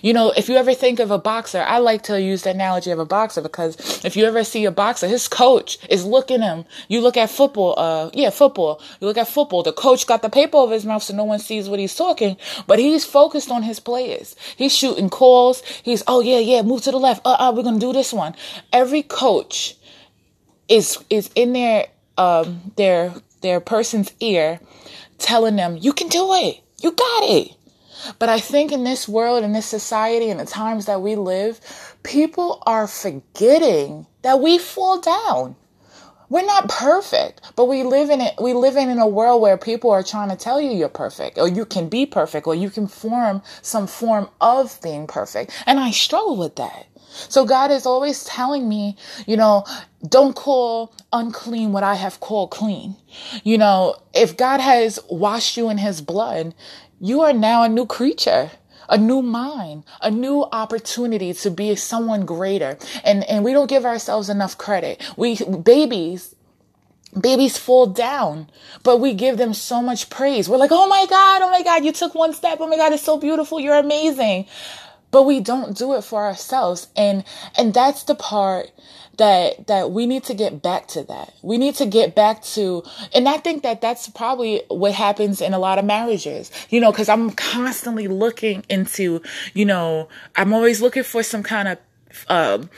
You 0.00 0.14
know, 0.14 0.32
if 0.34 0.48
you 0.48 0.56
ever 0.56 0.72
think 0.72 0.98
of 0.98 1.10
a 1.10 1.18
boxer, 1.18 1.60
I 1.60 1.76
like 1.76 2.02
to 2.04 2.20
use 2.20 2.42
the 2.42 2.50
analogy 2.50 2.90
of 2.90 2.98
a 2.98 3.04
boxer 3.04 3.42
because 3.42 4.02
if 4.02 4.16
you 4.16 4.24
ever 4.24 4.42
see 4.42 4.64
a 4.64 4.70
boxer, 4.70 5.06
his 5.06 5.28
coach 5.28 5.78
is 5.90 6.06
looking 6.06 6.40
him. 6.40 6.64
You 6.88 7.02
look 7.02 7.18
at 7.18 7.28
football, 7.28 7.74
uh, 7.76 8.10
yeah, 8.14 8.30
football. 8.30 8.80
You 9.00 9.06
look 9.06 9.18
at 9.18 9.28
football. 9.28 9.62
The 9.62 9.74
coach 9.74 10.06
got 10.06 10.22
the 10.22 10.30
paper 10.30 10.56
over 10.56 10.72
his 10.72 10.86
mouth 10.86 11.02
so 11.02 11.14
no 11.14 11.24
one 11.24 11.38
sees 11.38 11.68
what 11.68 11.78
he's 11.78 11.94
talking, 11.94 12.38
but 12.66 12.78
he's 12.78 13.04
focused 13.04 13.50
on 13.50 13.62
his 13.62 13.78
players. 13.78 14.36
He's 14.56 14.74
shooting 14.74 15.10
calls. 15.10 15.62
He's, 15.82 16.02
oh 16.06 16.22
yeah, 16.22 16.38
yeah, 16.38 16.62
move 16.62 16.82
to 16.82 16.90
the 16.90 16.98
left. 16.98 17.20
Uh, 17.26 17.36
uh, 17.38 17.52
we're 17.54 17.62
going 17.62 17.78
to 17.78 17.86
do 17.86 17.92
this 17.92 18.12
one. 18.12 18.34
Every 18.72 19.02
coach 19.02 19.76
is 20.68 21.02
is 21.10 21.30
in 21.34 21.52
their 21.52 21.86
um 22.18 22.72
their 22.76 23.14
their 23.42 23.60
person's 23.60 24.12
ear 24.20 24.60
telling 25.18 25.56
them 25.56 25.78
you 25.80 25.92
can 25.92 26.08
do 26.08 26.32
it. 26.34 26.60
You 26.80 26.92
got 26.92 27.24
it. 27.24 27.52
But 28.18 28.28
i 28.28 28.38
think 28.38 28.72
in 28.72 28.84
this 28.84 29.08
world 29.08 29.44
in 29.44 29.52
this 29.52 29.66
society 29.66 30.28
in 30.28 30.38
the 30.38 30.44
times 30.46 30.86
that 30.86 31.00
we 31.02 31.16
live 31.16 31.60
people 32.02 32.62
are 32.66 32.86
forgetting 32.86 34.06
that 34.22 34.40
we 34.40 34.58
fall 34.58 35.00
down. 35.00 35.56
We're 36.30 36.44
not 36.46 36.68
perfect 36.68 37.40
but 37.56 37.66
we 37.66 37.82
live 37.82 38.10
in 38.10 38.20
it 38.20 38.34
we 38.40 38.54
live 38.54 38.76
in, 38.76 38.90
in 38.90 38.98
a 38.98 39.06
world 39.06 39.40
where 39.42 39.56
people 39.56 39.90
are 39.90 40.02
trying 40.02 40.30
to 40.30 40.36
tell 40.36 40.60
you 40.60 40.70
you're 40.72 40.88
perfect 40.88 41.38
or 41.38 41.48
you 41.48 41.64
can 41.64 41.88
be 41.88 42.06
perfect 42.06 42.46
or 42.46 42.54
you 42.54 42.70
can 42.70 42.88
form 42.88 43.42
some 43.62 43.86
form 43.86 44.28
of 44.40 44.78
being 44.82 45.06
perfect. 45.06 45.52
And 45.66 45.78
i 45.80 45.90
struggle 45.90 46.36
with 46.36 46.56
that 46.56 46.86
so 47.14 47.44
God 47.44 47.70
is 47.70 47.86
always 47.86 48.24
telling 48.24 48.68
me, 48.68 48.96
you 49.26 49.36
know, 49.36 49.64
don't 50.06 50.34
call 50.34 50.94
unclean 51.12 51.72
what 51.72 51.82
I 51.82 51.94
have 51.94 52.20
called 52.20 52.50
clean. 52.50 52.96
You 53.42 53.58
know, 53.58 53.96
if 54.12 54.36
God 54.36 54.60
has 54.60 54.98
washed 55.08 55.56
you 55.56 55.70
in 55.70 55.78
his 55.78 56.00
blood, 56.00 56.54
you 57.00 57.22
are 57.22 57.32
now 57.32 57.62
a 57.62 57.68
new 57.68 57.86
creature 57.86 58.50
a 58.88 58.98
new 58.98 59.22
mind, 59.22 59.82
a 60.02 60.10
new 60.10 60.44
opportunity 60.52 61.32
to 61.32 61.50
be 61.50 61.74
someone 61.74 62.26
greater. 62.26 62.76
And, 63.02 63.24
and 63.24 63.42
we 63.42 63.52
don't 63.52 63.66
give 63.68 63.86
ourselves 63.86 64.28
enough 64.28 64.58
credit. 64.58 65.02
We, 65.16 65.36
babies, 65.36 66.34
babies 67.18 67.56
fall 67.56 67.86
down, 67.86 68.50
but 68.82 68.98
we 68.98 69.14
give 69.14 69.38
them 69.38 69.54
so 69.54 69.80
much 69.80 70.10
praise. 70.10 70.48
We're 70.48 70.58
like, 70.58 70.72
oh 70.72 70.88
my 70.88 71.06
God, 71.08 71.42
oh 71.42 71.50
my 71.50 71.62
God, 71.62 71.84
you 71.84 71.92
took 71.92 72.14
one 72.14 72.34
step. 72.34 72.58
Oh 72.60 72.66
my 72.66 72.76
God, 72.76 72.92
it's 72.92 73.02
so 73.02 73.16
beautiful. 73.16 73.60
You're 73.60 73.76
amazing 73.76 74.46
but 75.14 75.22
we 75.22 75.38
don't 75.38 75.78
do 75.78 75.94
it 75.94 76.02
for 76.02 76.24
ourselves. 76.24 76.88
And 76.96 77.22
and 77.56 77.72
that's 77.72 78.02
the 78.02 78.16
part 78.16 78.72
that 79.16 79.68
that 79.68 79.92
we 79.92 80.06
need 80.06 80.24
to 80.24 80.34
get 80.34 80.60
back 80.60 80.88
to 80.88 81.04
that. 81.04 81.32
We 81.40 81.56
need 81.56 81.76
to 81.76 81.86
get 81.86 82.16
back 82.16 82.42
to 82.54 82.82
and 83.14 83.28
i 83.28 83.36
think 83.36 83.62
that 83.62 83.80
that's 83.80 84.08
probably 84.08 84.62
what 84.68 84.92
happens 84.92 85.40
in 85.40 85.54
a 85.54 85.58
lot 85.58 85.78
of 85.78 85.84
marriages 85.84 86.50
you 86.70 86.80
know 86.80 86.90
because 86.90 87.08
i'm 87.08 87.30
constantly 87.30 88.08
looking 88.08 88.64
into 88.68 89.20
you 89.54 89.64
know 89.64 90.08
i'm 90.36 90.52
always 90.52 90.80
looking 90.80 91.02
for 91.02 91.22
some 91.22 91.42
kind 91.42 91.68
of 91.68 91.78
um, 92.28 92.70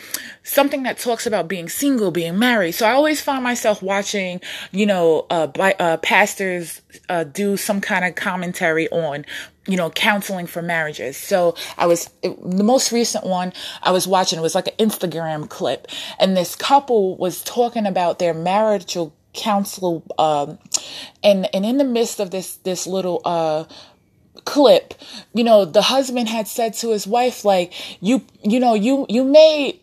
something 0.42 0.82
that 0.84 0.98
talks 0.98 1.26
about 1.26 1.48
being 1.48 1.68
single, 1.68 2.10
being 2.10 2.38
married. 2.38 2.72
So 2.72 2.86
I 2.86 2.92
always 2.92 3.20
find 3.20 3.42
myself 3.42 3.82
watching, 3.82 4.40
you 4.72 4.86
know, 4.86 5.26
uh, 5.30 5.46
by, 5.48 5.74
uh, 5.78 5.96
pastors 5.98 6.82
uh, 7.08 7.24
do 7.24 7.56
some 7.56 7.80
kind 7.80 8.04
of 8.04 8.14
commentary 8.14 8.88
on 8.90 9.24
you 9.68 9.76
know, 9.76 9.90
counseling 9.90 10.46
for 10.46 10.62
marriages. 10.62 11.16
So 11.16 11.56
I 11.76 11.86
was, 11.86 12.08
it, 12.22 12.38
the 12.40 12.64
most 12.64 12.92
recent 12.92 13.26
one 13.26 13.52
I 13.82 13.90
was 13.90 14.06
watching, 14.06 14.38
it 14.38 14.42
was 14.42 14.54
like 14.54 14.68
an 14.68 14.88
Instagram 14.88 15.48
clip. 15.48 15.88
And 16.18 16.36
this 16.36 16.54
couple 16.54 17.16
was 17.16 17.42
talking 17.42 17.86
about 17.86 18.18
their 18.18 18.34
marital 18.34 19.12
counsel, 19.32 20.02
um, 20.18 20.58
and, 21.22 21.48
and 21.52 21.66
in 21.66 21.78
the 21.78 21.84
midst 21.84 22.20
of 22.20 22.30
this, 22.30 22.56
this 22.58 22.86
little, 22.86 23.20
uh, 23.24 23.64
clip, 24.46 24.94
you 25.34 25.44
know, 25.44 25.66
the 25.66 25.82
husband 25.82 26.28
had 26.28 26.48
said 26.48 26.72
to 26.74 26.90
his 26.90 27.06
wife, 27.06 27.44
like, 27.44 27.74
you, 28.00 28.24
you 28.42 28.58
know, 28.58 28.72
you, 28.72 29.04
you 29.10 29.24
may 29.24 29.78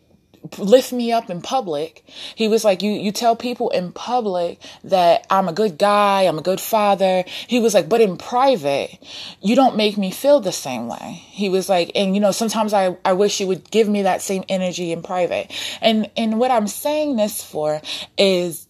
lift 0.58 0.91
me 0.91 1.12
up 1.12 1.29
in 1.29 1.41
public. 1.41 2.03
He 2.36 2.48
was 2.48 2.65
like, 2.65 2.82
you, 2.82 2.91
you 2.91 3.12
tell 3.12 3.36
people 3.36 3.70
in 3.70 3.91
public 3.91 4.60
that 4.84 5.25
I'm 5.29 5.48
a 5.48 5.53
good 5.53 5.77
guy, 5.77 6.24
I'm 6.24 6.38
a 6.38 6.41
good 6.41 6.60
father. 6.60 7.24
He 7.48 7.60
was 7.60 7.74
like, 7.74 7.88
but 7.88 8.01
in 8.01 8.17
private, 8.17 8.98
you 9.41 9.55
don't 9.55 9.77
make 9.77 9.98
me 9.98 10.12
feel 10.12 10.39
the 10.39 10.51
same 10.51 10.88
way. 10.88 11.24
He 11.27 11.50
was 11.50 11.70
like, 11.70 11.91
and 11.96 12.15
you 12.15 12.22
know, 12.22 12.32
sometimes 12.32 12.74
I, 12.74 12.98
I 13.05 13.13
wish 13.13 13.39
you 13.39 13.48
would 13.48 13.70
give 13.72 13.88
me 13.88 14.01
that 14.03 14.22
same 14.22 14.43
energy 14.50 14.91
in 14.91 15.01
private. 15.01 15.51
And, 15.82 16.10
and 16.17 16.39
what 16.39 16.51
I'm 16.51 16.67
saying 16.67 17.15
this 17.15 17.43
for 17.43 17.82
is 18.17 18.67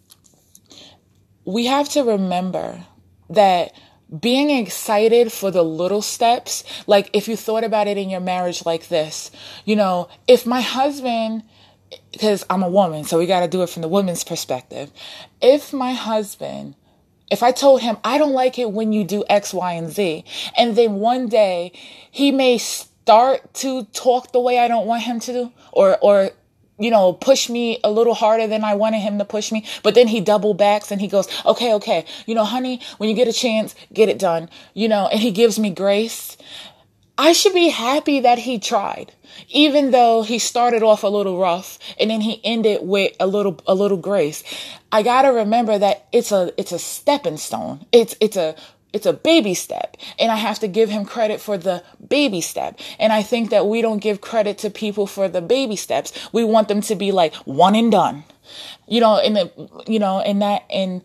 we 1.46 1.66
have 1.66 1.90
to 1.90 2.04
remember 2.04 2.86
that 3.30 3.74
being 4.20 4.50
excited 4.50 5.32
for 5.32 5.50
the 5.50 5.64
little 5.64 6.02
steps, 6.02 6.64
like 6.88 7.10
if 7.14 7.28
you 7.28 7.36
thought 7.36 7.64
about 7.64 7.88
it 7.88 7.98
in 7.98 8.10
your 8.10 8.20
marriage 8.20 8.66
like 8.66 8.88
this, 8.88 9.32
you 9.66 9.76
know, 9.76 10.08
if 10.28 10.46
my 10.46 10.62
husband, 10.62 11.44
because 12.12 12.46
I'm 12.50 12.64
a 12.64 12.70
woman, 12.70 13.04
so 13.06 13.18
we 13.18 13.26
got 13.26 13.42
to 13.42 13.48
do 13.48 13.64
it 13.64 13.70
from 13.70 13.82
the 13.82 13.88
woman's 13.88 14.24
perspective. 14.24 14.92
If 15.42 15.74
my 15.74 15.94
husband, 15.94 16.76
if 17.32 17.42
I 17.42 17.52
told 17.52 17.82
him, 17.82 17.98
I 18.04 18.18
don't 18.18 18.34
like 18.34 18.60
it 18.60 18.72
when 18.72 18.94
you 18.94 19.04
do 19.04 19.24
X, 19.30 19.54
Y, 19.54 19.74
and 19.74 19.90
Z, 19.90 20.26
and 20.58 20.76
then 20.76 20.96
one 20.96 21.28
day 21.28 21.72
he 22.12 22.32
may 22.32 22.58
start 22.60 23.54
to 23.56 23.86
talk 23.86 24.32
the 24.32 24.40
way 24.40 24.60
I 24.60 24.68
don't 24.68 24.86
want 24.86 25.04
him 25.04 25.20
to 25.22 25.34
do, 25.34 25.52
or, 25.72 25.98
or 26.00 26.32
you 26.80 26.90
know, 26.90 27.14
push 27.14 27.50
me 27.50 27.80
a 27.84 27.92
little 27.92 28.14
harder 28.14 28.48
than 28.48 28.64
I 28.64 28.74
wanted 28.74 29.00
him 29.00 29.18
to 29.20 29.26
push 29.26 29.52
me. 29.52 29.66
But 29.84 29.96
then 29.96 30.08
he 30.08 30.22
double 30.22 30.54
backs 30.54 30.92
and 30.92 31.00
he 31.00 31.08
goes, 31.08 31.28
okay, 31.46 31.74
okay, 31.76 32.06
you 32.26 32.36
know, 32.36 32.46
honey, 32.46 32.82
when 32.98 33.10
you 33.10 33.16
get 33.16 33.28
a 33.28 33.34
chance, 33.34 33.76
get 33.94 34.10
it 34.10 34.20
done, 34.20 34.50
you 34.74 34.88
know, 34.88 35.08
and 35.08 35.20
he 35.20 35.32
gives 35.32 35.60
me 35.60 35.70
grace. 35.70 36.38
I 37.18 37.32
should 37.34 37.54
be 37.54 37.70
happy 37.70 38.22
that 38.22 38.40
he 38.40 38.58
tried, 38.58 39.14
even 39.50 39.92
though 39.92 40.24
he 40.24 40.40
started 40.40 40.82
off 40.82 41.04
a 41.04 41.08
little 41.08 41.40
rough 41.40 41.78
and 42.00 42.10
then 42.10 42.22
he 42.22 42.42
ended 42.44 42.80
with 42.82 43.16
a 43.20 43.28
little, 43.28 43.60
a 43.68 43.76
little 43.76 43.98
grace. 43.98 44.44
I 44.92 45.04
gotta 45.04 45.32
remember 45.32 45.78
that 45.78 46.08
it's 46.12 46.32
a, 46.32 46.52
it's 46.58 46.72
a 46.72 46.80
stepping 46.80 47.38
stone. 47.38 47.86
It's, 47.92 48.16
it's 48.20 48.36
a 48.36 48.56
it's 48.94 49.08
a 49.08 49.14
baby 49.14 49.56
step 49.56 49.98
and 50.20 50.32
I 50.32 50.36
have 50.36 50.60
to 50.60 50.68
give 50.68 50.90
him 50.90 51.04
credit 51.04 51.42
for 51.42 51.58
the 51.58 51.84
baby 52.08 52.42
step. 52.42 52.80
And 53.00 53.12
I 53.12 53.24
think 53.24 53.50
that 53.50 53.68
we 53.68 53.82
don't 53.82 53.98
give 53.98 54.22
credit 54.22 54.60
to 54.60 54.70
people 54.70 55.08
for 55.08 55.28
the 55.28 55.42
baby 55.42 55.76
steps. 55.76 56.14
We 56.32 56.44
want 56.44 56.68
them 56.68 56.82
to 56.82 56.96
be 56.96 57.12
like 57.12 57.34
one 57.38 57.76
and 57.76 57.92
done. 57.92 58.24
You 58.88 59.02
know, 59.02 59.18
in 59.18 59.34
the, 59.34 59.52
you 59.88 59.98
know, 59.98 60.20
in 60.20 60.40
that, 60.40 60.64
and, 60.70 61.02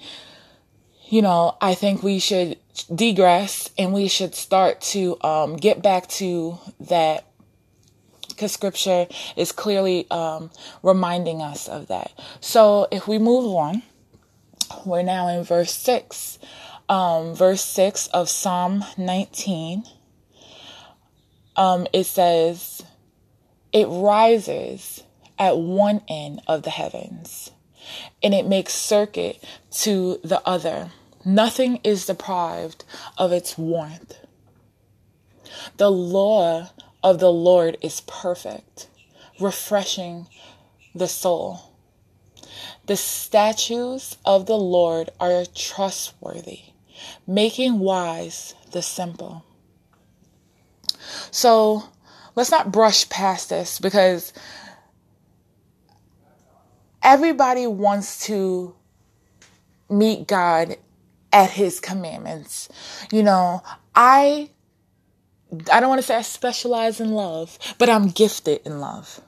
you 1.09 1.23
know, 1.23 1.57
I 1.61 1.75
think 1.75 2.03
we 2.03 2.19
should 2.19 2.59
digress 2.95 3.71
and 3.79 3.95
we 3.95 4.07
should 4.09 4.35
start 4.35 4.83
to, 4.93 5.17
um, 5.23 5.57
get 5.57 5.83
back 5.83 6.09
to 6.09 6.59
that 6.81 7.25
because 8.29 8.53
scripture 8.53 9.07
is 9.37 9.51
clearly, 9.51 10.11
um, 10.11 10.51
reminding 10.83 11.41
us 11.41 11.69
of 11.69 11.87
that. 11.89 12.13
So 12.41 12.87
if 12.91 13.09
we 13.09 13.19
move 13.19 13.47
on, 13.55 13.83
we're 14.85 15.03
now 15.03 15.29
in 15.29 15.43
verse 15.45 15.73
six 15.73 16.39
um, 16.89 17.35
verse 17.35 17.63
6 17.63 18.09
of 18.09 18.29
Psalm 18.29 18.85
19, 18.97 19.85
um, 21.57 21.87
it 21.93 22.05
says, 22.05 22.83
It 23.73 23.87
rises 23.87 25.03
at 25.39 25.59
one 25.59 26.03
end 26.09 26.41
of 26.47 26.63
the 26.63 26.71
heavens 26.71 27.51
and 28.23 28.35
it 28.35 28.47
makes 28.47 28.75
circuit 28.75 29.43
to 29.71 30.19
the 30.25 30.41
other. 30.47 30.91
Nothing 31.25 31.81
is 31.85 32.07
deprived 32.07 32.85
of 33.17 33.33
its 33.33 33.59
warmth. 33.59 34.17
The 35.77 35.91
law 35.91 36.71
of 37.03 37.19
the 37.19 37.33
Lord 37.33 37.77
is 37.83 38.01
perfect, 38.03 38.89
refreshing 39.41 40.27
the 40.95 41.09
soul. 41.09 41.61
The 42.87 42.97
statutes 42.97 44.17
of 44.25 44.47
the 44.47 44.57
Lord 44.57 45.11
are 45.21 45.45
trustworthy 45.45 46.63
making 47.27 47.79
wise 47.79 48.55
the 48.73 48.83
simple. 48.83 49.45
So 51.31 51.85
let's 52.35 52.51
not 52.51 52.73
brush 52.73 53.09
past 53.09 53.51
this 53.51 53.79
because 53.79 54.33
everybody 57.03 57.67
wants 57.67 58.27
to 58.27 58.75
meet 59.91 60.27
God 60.27 60.77
at 61.33 61.51
his 61.51 61.81
commandments. 61.81 62.69
You 63.13 63.23
know, 63.23 63.63
I 63.95 64.51
I 65.73 65.81
don't 65.81 65.89
want 65.89 66.01
to 66.01 66.07
say 66.07 66.17
I 66.17 66.23
specialize 66.23 67.01
in 67.01 67.13
love, 67.13 67.59
but 67.79 67.89
I'm 67.89 68.09
gifted 68.09 68.61
in 68.67 68.81
love. 68.81 69.21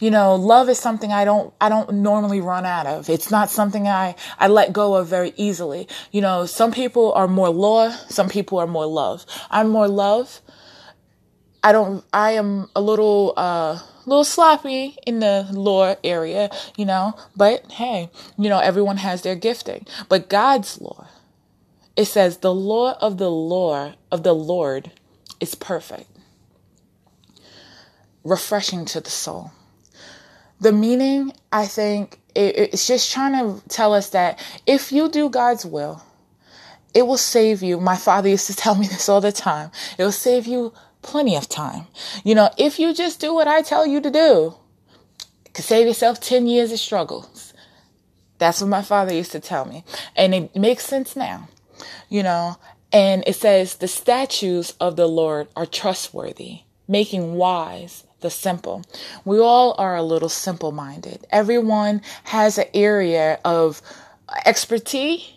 You 0.00 0.10
know, 0.10 0.34
love 0.34 0.68
is 0.68 0.78
something 0.78 1.12
I 1.12 1.24
don't, 1.24 1.52
I 1.60 1.68
don't 1.68 1.92
normally 1.94 2.40
run 2.40 2.66
out 2.66 2.86
of. 2.86 3.08
It's 3.08 3.30
not 3.30 3.50
something 3.50 3.88
I, 3.88 4.14
I 4.38 4.48
let 4.48 4.72
go 4.72 4.94
of 4.94 5.08
very 5.08 5.32
easily. 5.36 5.88
You 6.10 6.20
know, 6.20 6.46
some 6.46 6.72
people 6.72 7.12
are 7.12 7.28
more 7.28 7.50
law, 7.50 7.90
some 8.08 8.28
people 8.28 8.58
are 8.58 8.66
more 8.66 8.86
love. 8.86 9.24
I'm 9.50 9.68
more 9.68 9.88
love. 9.88 10.40
I 11.62 11.72
don't, 11.72 12.04
I 12.12 12.32
am 12.32 12.68
a 12.74 12.80
little, 12.80 13.34
uh, 13.36 13.78
little 14.06 14.24
sloppy 14.24 14.96
in 15.06 15.20
the 15.20 15.46
law 15.52 15.94
area, 16.02 16.50
you 16.76 16.84
know, 16.84 17.14
but 17.36 17.70
hey, 17.70 18.10
you 18.36 18.48
know, 18.48 18.58
everyone 18.58 18.96
has 18.96 19.22
their 19.22 19.36
gifting. 19.36 19.86
But 20.08 20.28
God's 20.28 20.80
law, 20.80 21.06
it 21.96 22.06
says 22.06 22.38
the 22.38 22.54
law 22.54 22.96
of 23.00 23.18
the 23.18 23.30
law 23.30 23.94
of 24.10 24.22
the 24.22 24.34
Lord 24.34 24.90
is 25.40 25.54
perfect, 25.54 26.10
refreshing 28.24 28.84
to 28.86 29.00
the 29.00 29.10
soul 29.10 29.52
the 30.62 30.72
meaning, 30.72 31.32
I 31.52 31.66
think, 31.66 32.20
it's 32.34 32.86
just 32.86 33.12
trying 33.12 33.32
to 33.32 33.68
tell 33.68 33.92
us 33.92 34.10
that 34.10 34.42
if 34.66 34.90
you 34.92 35.10
do 35.10 35.28
God's 35.28 35.66
will, 35.66 36.02
it 36.94 37.06
will 37.06 37.18
save 37.18 37.62
you. 37.62 37.80
My 37.80 37.96
father 37.96 38.28
used 38.28 38.46
to 38.46 38.56
tell 38.62 38.74
me 38.74 38.86
this 38.86 39.08
all 39.08 39.20
the 39.20 39.32
time. 39.32 39.70
It 39.98 40.04
will 40.04 40.12
save 40.12 40.46
you 40.46 40.72
plenty 41.02 41.36
of 41.36 41.48
time. 41.48 41.86
You 42.24 42.34
know, 42.34 42.50
if 42.56 42.78
you 42.78 42.94
just 42.94 43.20
do 43.20 43.34
what 43.34 43.48
I 43.48 43.62
tell 43.62 43.86
you 43.86 44.00
to 44.00 44.10
do, 44.10 44.54
it 45.44 45.52
could 45.52 45.64
save 45.64 45.86
yourself 45.86 46.20
10 46.20 46.46
years 46.46 46.72
of 46.72 46.78
struggles. 46.78 47.52
That's 48.38 48.60
what 48.60 48.68
my 48.68 48.82
father 48.82 49.12
used 49.12 49.32
to 49.32 49.40
tell 49.40 49.64
me. 49.64 49.84
And 50.16 50.34
it 50.34 50.56
makes 50.56 50.84
sense 50.86 51.16
now, 51.16 51.48
you 52.08 52.22
know, 52.22 52.56
and 52.92 53.24
it 53.26 53.34
says 53.34 53.76
the 53.76 53.88
statutes 53.88 54.74
of 54.80 54.96
the 54.96 55.06
Lord 55.06 55.48
are 55.56 55.66
trustworthy, 55.66 56.60
making 56.86 57.34
wise 57.34 58.04
the 58.22 58.30
simple. 58.30 58.82
We 59.24 59.38
all 59.38 59.74
are 59.78 59.96
a 59.96 60.02
little 60.02 60.28
simple 60.28 60.72
minded. 60.72 61.26
Everyone 61.30 62.02
has 62.24 62.58
an 62.58 62.66
area 62.74 63.38
of 63.44 63.82
expertise 64.46 65.32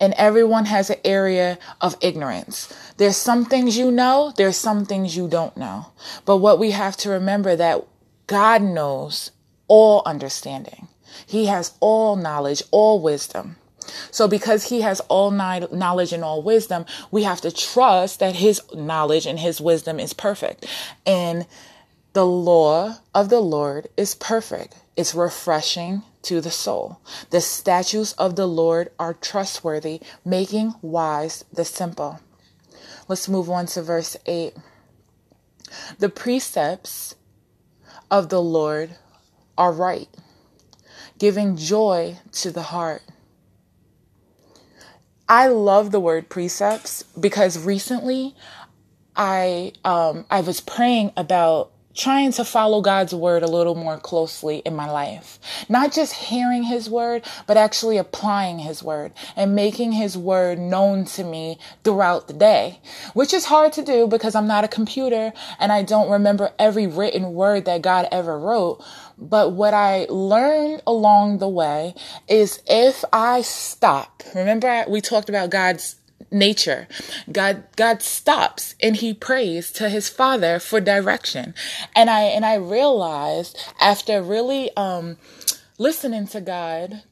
and 0.00 0.14
everyone 0.14 0.64
has 0.64 0.90
an 0.90 0.98
area 1.04 1.58
of 1.80 1.96
ignorance. 2.00 2.74
There's 2.96 3.16
some 3.16 3.44
things 3.44 3.76
you 3.78 3.90
know, 3.90 4.32
there's 4.36 4.56
some 4.56 4.84
things 4.84 5.16
you 5.16 5.28
don't 5.28 5.56
know. 5.56 5.86
But 6.24 6.38
what 6.38 6.58
we 6.58 6.72
have 6.72 6.96
to 6.98 7.10
remember 7.10 7.54
that 7.54 7.84
God 8.26 8.62
knows 8.62 9.30
all 9.68 10.02
understanding. 10.04 10.88
He 11.26 11.46
has 11.46 11.74
all 11.80 12.16
knowledge, 12.16 12.62
all 12.70 13.00
wisdom. 13.00 13.56
So 14.10 14.28
because 14.28 14.68
he 14.68 14.80
has 14.82 15.00
all 15.08 15.30
knowledge 15.30 16.12
and 16.12 16.24
all 16.24 16.42
wisdom, 16.42 16.84
we 17.10 17.22
have 17.24 17.40
to 17.42 17.50
trust 17.50 18.20
that 18.20 18.36
his 18.36 18.60
knowledge 18.74 19.26
and 19.26 19.38
his 19.38 19.60
wisdom 19.60 19.98
is 20.00 20.12
perfect. 20.12 20.66
And 21.06 21.46
the 22.12 22.26
law 22.26 22.98
of 23.14 23.28
the 23.28 23.40
Lord 23.40 23.88
is 23.96 24.14
perfect. 24.14 24.76
It's 24.96 25.14
refreshing 25.14 26.02
to 26.22 26.40
the 26.40 26.50
soul. 26.50 27.00
The 27.30 27.40
statutes 27.40 28.12
of 28.14 28.36
the 28.36 28.46
Lord 28.46 28.90
are 28.98 29.14
trustworthy, 29.14 30.00
making 30.24 30.74
wise 30.82 31.44
the 31.52 31.64
simple. 31.64 32.20
Let's 33.08 33.28
move 33.28 33.50
on 33.50 33.66
to 33.66 33.82
verse 33.82 34.16
8. 34.26 34.54
The 35.98 36.08
precepts 36.08 37.14
of 38.10 38.28
the 38.28 38.42
Lord 38.42 38.96
are 39.56 39.72
right, 39.72 40.08
giving 41.18 41.56
joy 41.56 42.18
to 42.32 42.50
the 42.50 42.62
heart. 42.62 43.02
I 45.28 45.46
love 45.46 45.92
the 45.92 46.00
word 46.00 46.28
precepts 46.28 47.04
because 47.18 47.58
recently 47.58 48.34
I 49.16 49.72
um, 49.84 50.26
I 50.30 50.42
was 50.42 50.60
praying 50.60 51.12
about 51.16 51.72
trying 51.94 52.32
to 52.32 52.44
follow 52.44 52.80
God's 52.80 53.14
word 53.14 53.42
a 53.42 53.48
little 53.48 53.74
more 53.74 53.98
closely 53.98 54.58
in 54.58 54.74
my 54.74 54.90
life. 54.90 55.38
Not 55.68 55.92
just 55.92 56.14
hearing 56.14 56.64
his 56.64 56.88
word, 56.88 57.24
but 57.46 57.56
actually 57.56 57.98
applying 57.98 58.60
his 58.60 58.82
word 58.82 59.12
and 59.36 59.54
making 59.54 59.92
his 59.92 60.16
word 60.16 60.58
known 60.58 61.04
to 61.06 61.24
me 61.24 61.58
throughout 61.84 62.28
the 62.28 62.34
day, 62.34 62.80
which 63.14 63.32
is 63.32 63.46
hard 63.46 63.72
to 63.74 63.82
do 63.82 64.06
because 64.06 64.34
I'm 64.34 64.46
not 64.46 64.64
a 64.64 64.68
computer 64.68 65.32
and 65.58 65.72
I 65.72 65.82
don't 65.82 66.10
remember 66.10 66.52
every 66.58 66.86
written 66.86 67.34
word 67.34 67.64
that 67.66 67.82
God 67.82 68.08
ever 68.10 68.38
wrote. 68.38 68.82
But 69.18 69.52
what 69.52 69.74
I 69.74 70.06
learned 70.08 70.82
along 70.86 71.38
the 71.38 71.48
way 71.48 71.94
is 72.28 72.60
if 72.66 73.04
I 73.12 73.42
stop, 73.42 74.22
remember 74.34 74.84
we 74.88 75.00
talked 75.00 75.28
about 75.28 75.50
God's 75.50 75.96
nature. 76.32 76.88
God 77.30 77.64
God 77.76 78.02
stops 78.02 78.74
and 78.80 78.96
he 78.96 79.14
prays 79.14 79.70
to 79.72 79.88
his 79.88 80.08
father 80.08 80.58
for 80.58 80.80
direction. 80.80 81.54
And 81.94 82.10
I 82.10 82.22
and 82.22 82.44
I 82.44 82.54
realized 82.54 83.58
after 83.80 84.22
really 84.22 84.74
um 84.76 85.18
listening 85.78 86.26
to 86.28 86.40
God 86.40 87.02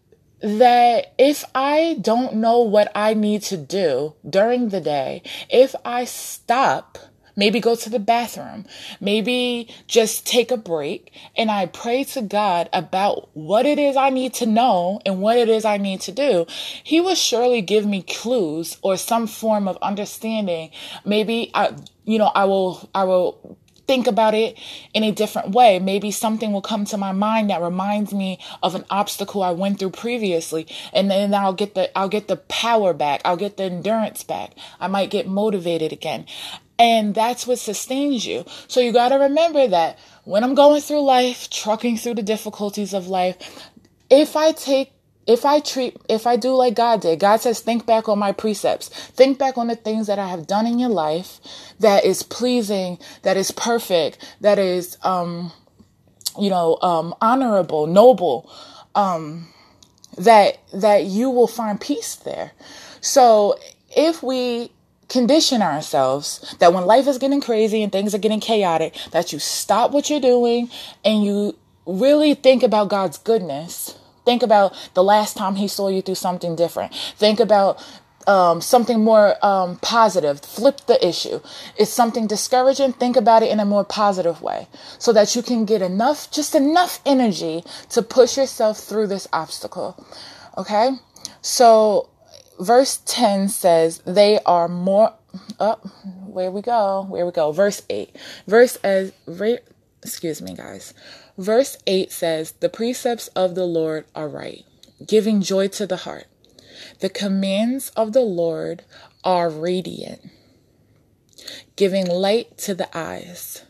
that 0.40 1.12
if 1.18 1.44
I 1.54 1.98
don't 2.00 2.36
know 2.36 2.60
what 2.60 2.90
I 2.94 3.14
need 3.14 3.42
to 3.42 3.56
do 3.56 4.14
during 4.28 4.70
the 4.70 4.80
day, 4.80 5.22
if 5.50 5.74
I 5.84 6.04
stop 6.04 6.98
maybe 7.40 7.58
go 7.58 7.74
to 7.74 7.88
the 7.88 7.98
bathroom, 7.98 8.66
maybe 9.00 9.66
just 9.86 10.26
take 10.26 10.50
a 10.50 10.58
break, 10.58 11.10
and 11.34 11.50
I 11.50 11.66
pray 11.66 12.04
to 12.04 12.20
God 12.20 12.68
about 12.74 13.34
what 13.34 13.64
it 13.64 13.78
is 13.78 13.96
I 13.96 14.10
need 14.10 14.34
to 14.34 14.46
know 14.46 15.00
and 15.06 15.22
what 15.22 15.38
it 15.38 15.48
is 15.48 15.64
I 15.64 15.78
need 15.78 16.02
to 16.02 16.12
do, 16.12 16.44
He 16.84 17.00
will 17.00 17.14
surely 17.14 17.62
give 17.62 17.86
me 17.86 18.02
clues 18.02 18.76
or 18.82 18.98
some 18.98 19.26
form 19.26 19.66
of 19.68 19.78
understanding. 19.80 20.70
Maybe 21.06 21.50
I, 21.54 21.74
you 22.04 22.18
know, 22.18 22.30
I 22.34 22.44
will, 22.44 22.90
I 22.94 23.04
will 23.04 23.56
think 23.90 24.06
about 24.06 24.34
it 24.34 24.56
in 24.94 25.02
a 25.02 25.10
different 25.10 25.50
way. 25.50 25.80
Maybe 25.80 26.12
something 26.12 26.52
will 26.52 26.62
come 26.62 26.84
to 26.84 26.96
my 26.96 27.10
mind 27.10 27.50
that 27.50 27.60
reminds 27.60 28.12
me 28.12 28.38
of 28.62 28.76
an 28.76 28.84
obstacle 28.88 29.42
I 29.42 29.50
went 29.50 29.80
through 29.80 29.90
previously. 29.90 30.68
And 30.92 31.10
then 31.10 31.34
I'll 31.34 31.54
get 31.54 31.74
the, 31.74 31.90
I'll 31.98 32.08
get 32.08 32.28
the 32.28 32.36
power 32.36 32.94
back. 32.94 33.20
I'll 33.24 33.36
get 33.36 33.56
the 33.56 33.64
endurance 33.64 34.22
back. 34.22 34.52
I 34.78 34.86
might 34.86 35.10
get 35.10 35.26
motivated 35.26 35.90
again. 35.92 36.26
And 36.80 37.14
that's 37.14 37.46
what 37.46 37.58
sustains 37.58 38.24
you. 38.24 38.46
So 38.66 38.80
you 38.80 38.90
got 38.90 39.10
to 39.10 39.16
remember 39.16 39.68
that 39.68 39.98
when 40.24 40.42
I'm 40.42 40.54
going 40.54 40.80
through 40.80 41.02
life, 41.02 41.50
trucking 41.50 41.98
through 41.98 42.14
the 42.14 42.22
difficulties 42.22 42.94
of 42.94 43.06
life, 43.06 43.68
if 44.08 44.34
I 44.34 44.52
take 44.52 44.92
if 45.26 45.44
I 45.44 45.60
treat, 45.60 45.96
if 46.08 46.26
I 46.26 46.36
do 46.36 46.54
like 46.54 46.74
God 46.74 47.02
did, 47.02 47.20
God 47.20 47.40
says, 47.40 47.60
think 47.60 47.86
back 47.86 48.08
on 48.08 48.18
my 48.18 48.32
precepts. 48.32 48.88
Think 48.88 49.38
back 49.38 49.58
on 49.58 49.68
the 49.68 49.76
things 49.76 50.06
that 50.06 50.18
I 50.18 50.26
have 50.26 50.46
done 50.46 50.66
in 50.66 50.78
your 50.78 50.88
life 50.88 51.38
that 51.78 52.04
is 52.04 52.22
pleasing, 52.22 52.98
that 53.22 53.36
is 53.36 53.52
perfect, 53.52 54.18
that 54.40 54.58
is, 54.58 54.96
um, 55.04 55.52
you 56.36 56.50
know, 56.50 56.78
um, 56.82 57.14
honorable, 57.20 57.86
noble, 57.86 58.50
um, 58.96 59.46
that, 60.16 60.58
that 60.72 61.04
you 61.04 61.30
will 61.30 61.46
find 61.46 61.80
peace 61.80 62.16
there. 62.16 62.50
So 63.00 63.56
if 63.94 64.24
we 64.24 64.72
condition 65.10 65.60
ourselves 65.60 66.56
that 66.60 66.72
when 66.72 66.86
life 66.86 67.06
is 67.06 67.18
getting 67.18 67.40
crazy 67.42 67.82
and 67.82 67.92
things 67.92 68.14
are 68.14 68.18
getting 68.18 68.40
chaotic, 68.40 68.96
that 69.10 69.32
you 69.32 69.38
stop 69.38 69.90
what 69.90 70.08
you're 70.08 70.20
doing 70.20 70.70
and 71.04 71.24
you 71.24 71.56
really 71.84 72.34
think 72.34 72.62
about 72.62 72.88
God's 72.88 73.18
goodness. 73.18 73.98
Think 74.24 74.42
about 74.42 74.74
the 74.94 75.02
last 75.02 75.36
time 75.36 75.56
He 75.56 75.68
saw 75.68 75.88
you 75.88 76.00
through 76.00 76.14
something 76.14 76.56
different. 76.56 76.94
Think 77.16 77.40
about 77.40 77.84
um, 78.26 78.60
something 78.60 79.02
more 79.02 79.44
um, 79.44 79.76
positive. 79.78 80.40
Flip 80.40 80.78
the 80.86 81.04
issue. 81.06 81.40
It's 81.76 81.90
something 81.90 82.26
discouraging. 82.26 82.92
Think 82.92 83.16
about 83.16 83.42
it 83.42 83.50
in 83.50 83.60
a 83.60 83.64
more 83.64 83.84
positive 83.84 84.40
way 84.40 84.68
so 84.98 85.12
that 85.12 85.34
you 85.34 85.42
can 85.42 85.64
get 85.64 85.82
enough, 85.82 86.30
just 86.30 86.54
enough 86.54 87.00
energy 87.04 87.64
to 87.90 88.02
push 88.02 88.36
yourself 88.36 88.78
through 88.78 89.08
this 89.08 89.26
obstacle. 89.32 90.06
Okay? 90.56 90.90
So 91.42 92.10
verse 92.60 93.02
10 93.06 93.48
says 93.48 93.98
they 94.06 94.38
are 94.46 94.68
more 94.68 95.14
up 95.58 95.80
oh, 95.84 95.88
where 96.26 96.50
we 96.50 96.60
go 96.60 97.06
where 97.08 97.26
we 97.26 97.32
go. 97.32 97.52
Verse 97.52 97.82
8 97.88 98.14
verse 98.46 98.76
as 98.76 99.12
re, 99.26 99.58
excuse 100.02 100.42
me 100.42 100.54
guys. 100.54 100.94
Verse 101.38 101.78
8 101.86 102.12
says 102.12 102.52
the 102.52 102.68
precepts 102.68 103.28
of 103.28 103.54
the 103.54 103.66
lord 103.66 104.04
are 104.14 104.28
right 104.28 104.64
giving 105.06 105.40
joy 105.40 105.68
to 105.68 105.86
the 105.86 105.98
heart. 105.98 106.26
The 107.00 107.08
commands 107.08 107.90
of 107.90 108.12
the 108.12 108.22
lord 108.22 108.84
are 109.24 109.50
radiant 109.50 110.30
giving 111.76 112.06
light 112.06 112.58
to 112.58 112.74
the 112.74 112.88
eyes. 112.96 113.64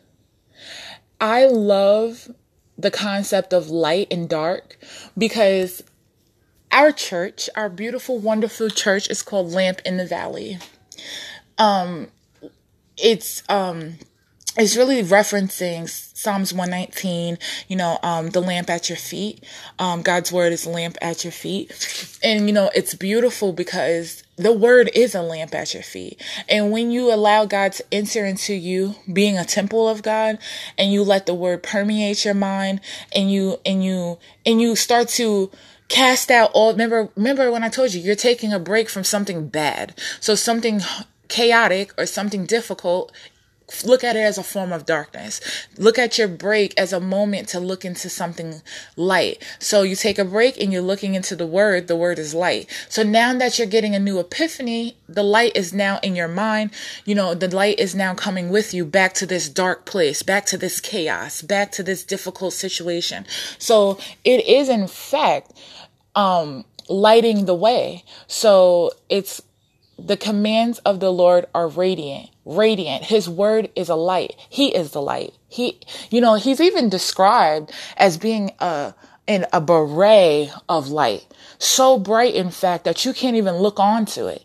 I 1.21 1.47
love 1.47 2.31
the 2.77 2.91
concept 2.91 3.53
of 3.53 3.71
light 3.71 4.09
and 4.11 4.29
dark 4.29 4.79
because 5.17 5.83
our 6.73 6.93
church, 6.93 7.49
our 7.57 7.69
beautiful, 7.69 8.19
wonderful 8.19 8.71
church 8.71 9.09
is 9.11 9.23
called 9.23 9.51
Lamp 9.51 9.81
in 9.85 9.97
the 9.97 10.07
Valley. 10.07 10.59
Um, 11.59 12.09
it's, 12.97 13.43
um, 13.49 13.99
it's 14.57 14.77
really 14.77 15.03
referencing 15.03 15.89
Psalms 15.89 16.53
119, 16.53 17.39
you 17.69 17.77
know, 17.77 17.99
um, 18.03 18.31
the 18.31 18.41
lamp 18.41 18.69
at 18.69 18.89
your 18.89 18.99
feet. 18.99 19.45
Um, 19.79 20.03
God's 20.03 20.33
word 20.33 20.53
is 20.53 20.67
lamp 20.67 20.99
at 21.01 21.25
your 21.25 21.33
feet. 21.33 22.19
And, 22.23 22.47
you 22.47 22.53
know, 22.53 22.71
it's 22.75 22.95
beautiful 22.95 23.53
because 23.53 24.23
the 24.37 24.53
word 24.53 24.91
is 24.95 25.15
a 25.15 25.23
lamp 25.23 25.55
at 25.55 25.73
your 25.73 25.83
feet. 25.83 26.21
And 26.49 26.73
when 26.73 26.91
you 26.91 27.13
allow 27.15 27.47
God 27.47 27.73
to 27.73 27.85
enter 27.93 28.27
into 28.27 28.53
you 28.53 28.97
being 29.11 29.39
a 29.39 29.45
temple 29.45 29.89
of 29.89 30.03
God 30.03 30.39
and 30.77 30.93
you 30.93 31.05
let 31.05 31.27
the 31.27 31.35
word 31.35 31.63
permeate 31.63 32.25
your 32.25 32.35
mind 32.35 32.81
and 33.15 33.31
you, 33.31 33.59
and 33.65 33.85
you, 33.85 34.19
and 34.45 34.61
you 34.61 34.77
start 34.77 35.09
to, 35.11 35.51
cast 35.91 36.31
out 36.31 36.51
all 36.55 36.73
remember 36.73 37.11
remember 37.17 37.51
when 37.51 37.65
I 37.65 37.69
told 37.69 37.93
you 37.93 38.01
you're 38.01 38.15
taking 38.15 38.53
a 38.55 38.59
break 38.59 38.89
from 38.89 39.05
something 39.05 39.49
bad. 39.49 39.99
So 40.21 40.35
something 40.35 40.81
chaotic 41.29 41.93
or 41.99 42.07
something 42.07 42.47
difficult 42.47 43.13
look 43.85 44.05
at 44.05 44.17
it 44.17 44.21
as 44.21 44.39
a 44.39 44.43
form 44.43 44.73
of 44.73 44.87
darkness. 44.87 45.41
Look 45.79 45.99
at 45.99 46.19
your 46.19 46.29
break 46.29 46.75
as 46.79 46.93
a 46.93 47.01
moment 47.01 47.49
to 47.49 47.61
look 47.61 47.85
into 47.85 48.09
something 48.09 48.63
light. 48.97 49.43
So 49.59 49.83
you 49.83 49.97
take 49.97 50.19
a 50.19 50.25
break 50.25 50.61
and 50.61 50.73
you're 50.73 50.83
looking 50.83 51.15
into 51.15 51.37
the 51.37 51.47
word, 51.47 51.89
the 51.89 51.97
word 51.97 52.19
is 52.19 52.35
light. 52.35 52.69
So 52.89 53.03
now 53.03 53.33
that 53.39 53.59
you're 53.59 53.67
getting 53.67 53.95
a 53.95 54.01
new 54.01 54.19
epiphany, 54.19 54.97
the 55.09 55.23
light 55.23 55.57
is 55.57 55.73
now 55.73 55.99
in 56.03 56.17
your 56.17 56.29
mind. 56.29 56.71
You 57.05 57.15
know, 57.15 57.35
the 57.35 57.55
light 57.55 57.79
is 57.79 57.95
now 57.95 58.15
coming 58.15 58.51
with 58.51 58.75
you 58.75 58.85
back 58.85 59.15
to 59.15 59.27
this 59.27 59.49
dark 59.49 59.85
place, 59.85 60.23
back 60.23 60.47
to 60.47 60.59
this 60.59 60.81
chaos, 60.81 61.43
back 61.43 61.73
to 61.73 61.83
this 61.83 62.05
difficult 62.05 62.53
situation. 62.53 63.27
So 63.59 63.99
it 64.25 64.47
is 64.47 64.69
in 64.69 64.89
fact 64.89 65.53
um, 66.15 66.65
lighting 66.89 67.45
the 67.45 67.55
way. 67.55 68.05
So 68.27 68.93
it's 69.09 69.43
the 69.99 70.17
commands 70.17 70.79
of 70.81 71.01
the 71.01 71.13
Lord 71.13 71.47
are 71.55 71.69
radiant, 71.69 72.31
radiant. 72.45 73.05
His 73.05 73.29
word 73.29 73.71
is 73.77 73.89
a 73.89 73.95
light. 73.95 74.35
He 74.49 74.75
is 74.75 74.93
the 74.93 75.03
light. 75.03 75.35
He, 75.49 75.81
you 76.11 76.21
know, 76.21 76.35
he's 76.35 76.61
even 76.61 76.89
described 76.89 77.73
as 77.97 78.17
being 78.17 78.53
a, 78.61 78.95
in 79.27 79.47
a 79.53 79.61
beret 79.61 80.51
of 80.69 80.89
light. 80.89 81.27
So 81.59 81.99
bright, 81.99 82.35
in 82.35 82.51
fact, 82.51 82.85
that 82.85 83.05
you 83.05 83.13
can't 83.13 83.37
even 83.37 83.57
look 83.57 83.79
onto 83.79 84.27
it. 84.27 84.45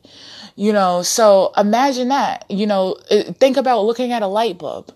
You 0.57 0.71
know, 0.71 1.03
so 1.03 1.51
imagine 1.57 2.09
that, 2.09 2.45
you 2.49 2.65
know, 2.65 2.97
think 3.39 3.57
about 3.57 3.83
looking 3.83 4.11
at 4.11 4.21
a 4.21 4.27
light 4.27 4.57
bulb 4.57 4.93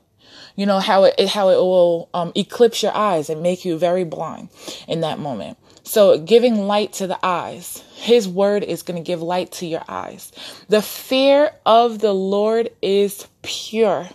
you 0.60 0.66
know 0.66 0.80
how 0.80 1.06
it 1.06 1.30
how 1.30 1.48
it 1.50 1.56
will 1.56 2.10
um, 2.14 2.34
eclipse 2.36 2.84
your 2.84 2.94
eyes 2.94 3.30
and 3.30 3.42
make 3.42 3.64
you 3.64 3.78
very 3.78 4.04
blind 4.04 4.50
in 4.90 5.00
that 5.00 5.18
moment 5.18 5.58
so, 5.90 6.20
giving 6.20 6.68
light 6.68 6.94
to 6.94 7.08
the 7.08 7.18
eyes. 7.24 7.84
His 7.96 8.28
word 8.28 8.64
is 8.64 8.84
going 8.84 9.04
to 9.04 9.04
give 9.04 9.24
light 9.24 9.52
to 9.54 9.66
your 9.66 9.82
eyes. 9.90 10.32
The 10.68 10.84
fear 10.84 11.50
of 11.66 11.98
the 11.98 12.14
Lord 12.14 12.70
is 12.80 13.28
pure, 13.42 14.08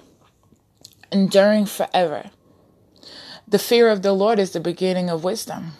enduring 1.10 1.66
forever. 1.66 2.30
The 3.48 3.58
fear 3.58 3.88
of 3.88 4.02
the 4.02 4.12
Lord 4.12 4.38
is 4.38 4.52
the 4.52 4.60
beginning 4.60 5.10
of 5.10 5.24
wisdom. 5.24 5.72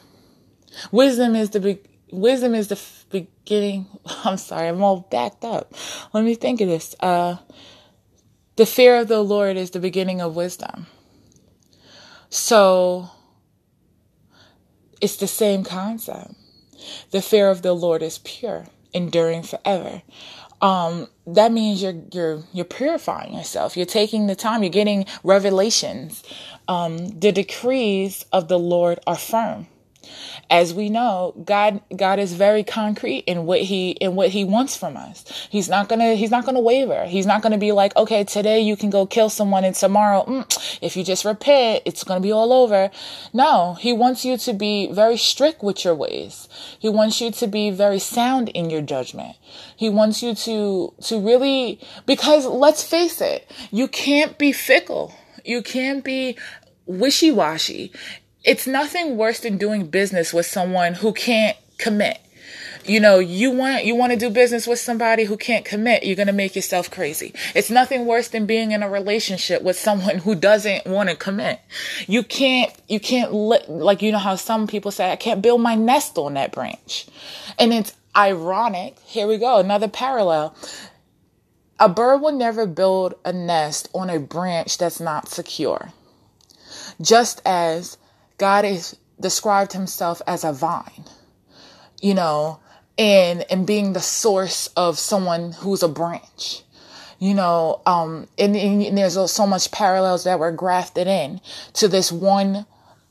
Wisdom 0.91 1.37
is 1.37 1.51
the 1.51 1.61
be- 1.61 1.83
wisdom 2.11 2.57
is 2.57 2.67
the 2.67 2.75
f- 2.75 3.07
beginning. 3.11 3.87
I'm 4.25 4.37
sorry, 4.37 4.67
I'm 4.67 4.83
all 4.83 5.07
backed 5.13 5.45
up. 5.45 5.73
Let 6.13 6.25
me 6.25 6.35
think 6.35 6.61
of 6.61 6.67
this. 6.67 6.97
Uh, 6.99 7.37
the 8.57 8.67
fear 8.67 8.97
of 8.97 9.07
the 9.07 9.23
Lord 9.23 9.57
is 9.57 9.71
the 9.71 9.79
beginning 9.79 10.21
of 10.21 10.35
wisdom. 10.35 10.89
So 12.31 13.11
it's 15.05 15.17
the 15.17 15.27
same 15.27 15.65
concept. 15.65 16.33
The 17.11 17.21
fear 17.21 17.51
of 17.51 17.61
the 17.61 17.75
Lord 17.75 18.03
is 18.03 18.19
pure, 18.25 18.67
enduring 18.95 19.43
forever. 19.43 20.03
Um, 20.63 21.09
that 21.27 21.53
means 21.53 21.83
you're 21.83 22.01
you're 22.11 22.43
you're 22.55 22.65
purifying 22.65 23.35
yourself. 23.35 23.77
You're 23.77 23.87
taking 23.87 24.27
the 24.27 24.35
time. 24.35 24.63
You're 24.63 24.71
getting 24.71 25.05
revelations. 25.23 26.23
Um, 26.69 27.21
the 27.21 27.33
decrees 27.33 28.25
of 28.33 28.49
the 28.49 28.59
Lord 28.59 28.99
are 29.07 29.17
firm 29.17 29.67
as 30.51 30.75
we 30.75 30.89
know, 30.91 31.35
God 31.45 31.81
God 31.97 32.19
is 32.19 32.35
very 32.35 32.63
concrete 32.63 33.25
in 33.27 33.47
what 33.47 33.63
he 33.63 33.93
in 33.93 34.15
what 34.15 34.31
he 34.31 34.45
wants 34.45 34.77
from 34.77 34.97
us. 34.97 35.25
He's 35.51 35.69
not 35.69 35.89
going 35.89 36.01
to 36.01 36.17
he's 36.17 36.31
not 36.31 36.45
going 36.45 36.55
to 36.55 36.61
waver. 36.61 37.07
He's 37.07 37.27
not 37.27 37.43
going 37.43 37.53
to 37.53 37.59
be 37.59 37.73
like, 37.73 37.97
"Okay, 37.97 38.25
today 38.25 38.61
you 38.61 38.77
can 38.77 38.91
go 38.91 39.07
kill 39.07 39.29
someone 39.29 39.65
and 39.65 39.75
tomorrow, 39.75 40.25
mm, 40.25 40.79
if 40.81 40.97
you 40.97 41.05
just 41.05 41.25
repent, 41.25 41.83
it's 41.85 42.05
going 42.05 42.21
to 42.21 42.23
be 42.23 42.33
all 42.33 42.53
over." 42.53 42.91
No, 43.33 43.75
he 43.75 43.93
wants 43.93 44.25
you 44.25 44.37
to 44.39 44.53
be 44.53 44.91
very 44.93 45.17
strict 45.17 45.63
with 45.63 45.85
your 45.85 45.95
ways. 45.95 46.49
He 46.79 46.89
wants 46.89 47.21
you 47.21 47.31
to 47.31 47.47
be 47.47 47.71
very 47.71 47.99
sound 47.99 48.49
in 48.51 48.71
your 48.71 48.83
judgment. 48.83 49.37
He 49.77 49.89
wants 49.89 50.23
you 50.23 50.35
to 50.35 50.95
to 51.03 51.21
really 51.21 51.81
because 52.07 52.47
let's 52.47 52.83
face 52.83 53.21
it, 53.21 53.51
you 53.71 53.89
can't 53.89 54.39
be 54.39 54.53
fickle. 54.53 55.15
You 55.45 55.63
can't 55.63 56.03
be 56.03 56.39
wishy-washy 56.87 57.93
it's 58.45 58.67
nothing 58.67 59.17
worse 59.17 59.41
than 59.41 59.59
doing 59.59 59.87
business 59.87 60.33
with 60.33 60.47
someone 60.47 60.95
who 60.95 61.13
can't 61.13 61.57
commit. 61.79 62.21
you 62.87 63.01
know, 63.01 63.19
you 63.19 63.51
want 63.51 63.85
you 63.85 63.95
want 63.95 64.13
to 64.13 64.19
do 64.19 64.29
business 64.31 64.67
with 64.67 64.79
somebody 64.79 65.25
who 65.25 65.37
can't 65.37 65.65
commit, 65.65 66.05
you're 66.05 66.17
going 66.17 66.27
to 66.27 66.33
make 66.33 66.55
yourself 66.55 66.91
crazy. 66.91 67.33
It's 67.55 67.71
nothing 67.71 68.05
worse 68.07 68.29
than 68.29 68.47
being 68.47 68.73
in 68.73 68.83
a 68.83 68.89
relationship 68.89 69.63
with 69.63 69.79
someone 69.79 70.19
who 70.19 70.35
doesn't 70.35 70.87
want 70.87 71.09
to 71.09 71.17
commit. 71.17 71.61
You 72.07 72.23
can't 72.23 72.73
you 72.89 73.01
can't 73.01 73.33
li- 73.33 73.65
like 73.69 74.03
you 74.03 74.13
know 74.13 74.19
how 74.19 74.37
some 74.37 74.67
people 74.67 74.91
say 74.91 75.11
I 75.11 75.17
can't 75.17 75.43
build 75.43 75.61
my 75.61 75.75
nest 75.75 76.19
on 76.19 76.35
that 76.35 76.53
branch. 76.53 77.07
And 77.59 77.73
it's 77.73 77.95
ironic. 78.15 78.99
Here 79.01 79.27
we 79.27 79.39
go, 79.39 79.59
another 79.59 79.89
parallel. 79.89 80.55
A 81.81 81.89
bird 81.89 82.19
will 82.21 82.33
never 82.33 82.67
build 82.67 83.15
a 83.25 83.33
nest 83.33 83.89
on 83.95 84.09
a 84.11 84.21
branch 84.21 84.79
that's 84.79 85.01
not 85.01 85.29
secure. 85.29 85.93
Just 87.01 87.43
as 87.45 87.97
God 88.39 88.65
is 88.65 88.97
described 89.21 89.73
himself 89.73 90.21
as 90.27 90.45
a 90.45 90.53
vine, 90.53 91.05
you 92.01 92.15
know, 92.15 92.61
and 92.99 93.45
and 93.51 93.67
being 93.67 93.93
the 93.93 94.01
source 94.01 94.69
of 94.77 94.99
someone 94.99 95.53
who's 95.53 95.83
a 95.83 95.89
branch 95.89 96.63
you 97.19 97.35
know 97.35 97.81
um 97.87 98.29
and, 98.39 98.57
and, 98.57 98.99
there's 98.99 99.19
so 99.31 99.47
much 99.47 99.71
parallels 99.71 100.25
that 100.25 100.39
were 100.39 100.53
grafted 100.53 101.07
in 101.07 101.41
to 101.73 101.89
this 101.89 102.13
one 102.13 102.67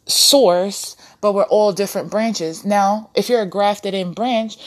source 0.05 0.95
but 1.21 1.33
we're 1.33 1.43
all 1.43 1.71
different 1.71 2.11
branches. 2.11 2.65
Now 2.65 3.09
if 3.15 3.29
you're 3.29 3.41
a 3.41 3.45
grafted 3.45 3.93
in 3.93 4.13
branch 4.13 4.57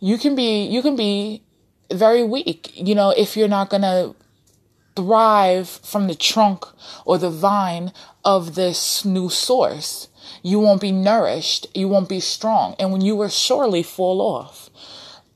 you 0.00 0.18
can 0.18 0.34
be 0.34 0.64
you 0.66 0.82
can 0.82 0.96
be 0.96 1.42
very 1.92 2.24
weak 2.24 2.72
you 2.74 2.94
know 2.94 3.10
if 3.10 3.36
you're 3.36 3.48
not 3.48 3.70
gonna 3.70 4.14
thrive 4.96 5.68
from 5.68 6.08
the 6.08 6.14
trunk 6.14 6.64
or 7.04 7.18
the 7.18 7.30
vine 7.30 7.92
of 8.24 8.54
this 8.54 9.04
new 9.04 9.28
source. 9.28 10.08
You 10.42 10.58
won't 10.58 10.80
be 10.80 10.92
nourished. 10.92 11.66
You 11.74 11.88
won't 11.88 12.08
be 12.08 12.20
strong. 12.20 12.74
And 12.78 12.90
when 12.90 13.02
you 13.02 13.14
will 13.14 13.28
surely 13.28 13.82
fall 13.82 14.20
off 14.20 14.70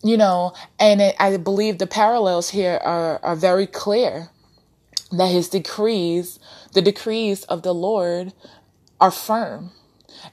you 0.03 0.17
know, 0.17 0.53
and 0.79 1.01
it, 1.01 1.17
I 1.19 1.37
believe 1.37 1.79
the 1.79 1.87
parallels 1.87 2.51
here 2.51 2.81
are, 2.83 3.23
are 3.23 3.37
very 3.37 3.67
clear 3.67 4.31
that 5.13 5.31
his 5.31 5.49
decrees, 5.49 6.39
the 6.73 6.83
decrees 6.83 7.45
of 7.45 7.63
the 7.63 7.75
Lord 7.75 8.33
are 9.01 9.11
firm 9.11 9.73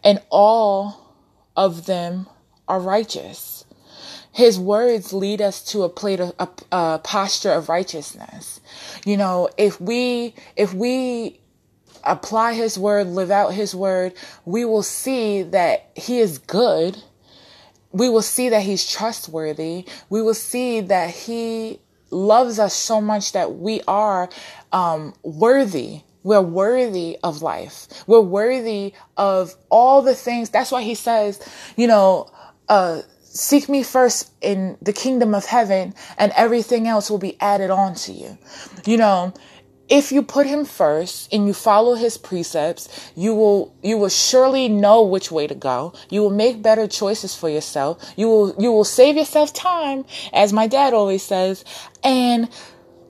and 0.04 0.22
all 0.30 1.16
of 1.56 1.86
them 1.86 2.28
are 2.68 2.80
righteous. 2.80 3.57
His 4.38 4.60
words 4.60 5.14
lead 5.14 5.42
us 5.42 5.64
to 5.72 5.82
a 5.82 5.90
plate 5.90 6.20
of 6.20 6.34
a, 6.40 6.48
a 6.72 7.00
posture 7.04 7.52
of 7.52 7.70
righteousness. 7.70 8.62
You 9.04 9.18
know, 9.18 9.50
if 9.58 9.82
we, 9.82 10.36
if 10.56 10.74
we 10.74 11.42
apply 12.04 12.54
his 12.54 12.78
word, 12.78 13.08
live 13.08 13.32
out 13.32 13.54
his 13.54 13.74
word, 13.74 14.14
we 14.46 14.64
will 14.64 14.84
see 14.84 15.42
that 15.42 15.90
he 15.96 16.20
is 16.20 16.38
good 16.38 17.02
we 17.92 18.10
will 18.10 18.22
see 18.22 18.50
that 18.50 18.62
he's 18.62 18.90
trustworthy. 18.90 19.86
We 20.10 20.22
will 20.22 20.34
see 20.34 20.82
that 20.82 21.10
he 21.10 21.80
loves 22.12 22.60
us 22.60 22.74
so 22.74 23.02
much 23.02 23.32
that 23.32 23.56
we 23.56 23.82
are 23.88 24.30
um, 24.72 25.14
worthy. 25.24 26.02
We're 26.24 26.42
worthy 26.42 27.18
of 27.24 27.42
life. 27.42 27.88
We're 28.06 28.22
worthy 28.22 28.94
of 29.16 29.56
all 29.70 30.02
the 30.02 30.16
things. 30.16 30.50
That's 30.50 30.72
why 30.72 30.84
he 30.84 30.96
says, 30.96 31.42
you 31.76 31.88
know, 31.88 32.30
uh, 32.70 33.02
seek 33.38 33.70
me 33.70 33.84
first 33.84 34.32
in 34.42 34.78
the 34.82 34.94
kingdom 34.94 35.36
of 35.36 35.46
heaven 35.46 35.94
and 36.18 36.32
everything 36.36 36.88
else 36.88 37.10
will 37.10 37.20
be 37.20 37.40
added 37.40 37.70
on 37.70 37.94
to 37.94 38.12
you. 38.12 38.38
You 38.86 38.98
know, 38.98 39.34
if 39.90 40.12
you 40.12 40.24
put 40.24 40.48
him 40.48 40.66
first 40.66 41.32
and 41.32 41.48
you 41.48 41.54
follow 41.54 41.96
his 41.96 42.18
precepts 42.18 43.12
you 43.16 43.34
will 43.36 43.74
you 43.82 43.98
will 43.98 44.10
surely 44.10 44.68
know 44.68 45.04
which 45.04 45.32
way 45.32 45.48
to 45.48 45.56
go. 45.56 45.94
You 46.10 46.22
will 46.22 46.32
make 46.32 46.62
better 46.62 46.88
choices 46.88 47.36
for 47.36 47.50
yourself. 47.50 48.14
You 48.18 48.28
will 48.28 48.56
you 48.58 48.72
will 48.72 48.84
save 48.84 49.16
yourself 49.16 49.54
time 49.54 50.04
as 50.34 50.52
my 50.52 50.68
dad 50.68 50.94
always 50.94 51.24
says 51.24 51.64
and 52.04 52.50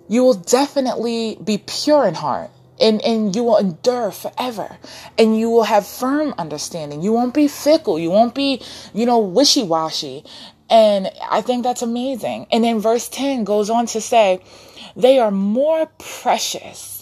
you 0.10 0.24
will 0.24 0.36
definitely 0.36 1.38
be 1.44 1.58
pure 1.58 2.06
in 2.06 2.14
heart 2.14 2.52
and, 2.80 3.02
and 3.04 3.36
you 3.36 3.44
will 3.44 3.58
endure 3.58 4.12
forever 4.12 4.78
and 5.18 5.38
you 5.38 5.50
will 5.50 5.64
have 5.64 5.86
firm 5.86 6.34
understanding 6.38 7.02
you 7.02 7.12
won't 7.12 7.34
be 7.34 7.48
fickle 7.48 8.00
you 8.00 8.10
won't 8.10 8.36
be 8.36 8.62
you 8.94 9.06
know 9.06 9.20
wishy-washy 9.20 10.24
and 10.70 11.10
i 11.30 11.42
think 11.42 11.64
that's 11.64 11.82
amazing 11.82 12.46
and 12.52 12.64
then 12.64 12.80
verse 12.80 13.08
10 13.10 13.44
goes 13.44 13.70
on 13.70 13.86
to 13.86 14.02
say 14.02 14.42
they 14.96 15.20
are 15.20 15.32
more 15.32 15.88
precious 16.00 16.98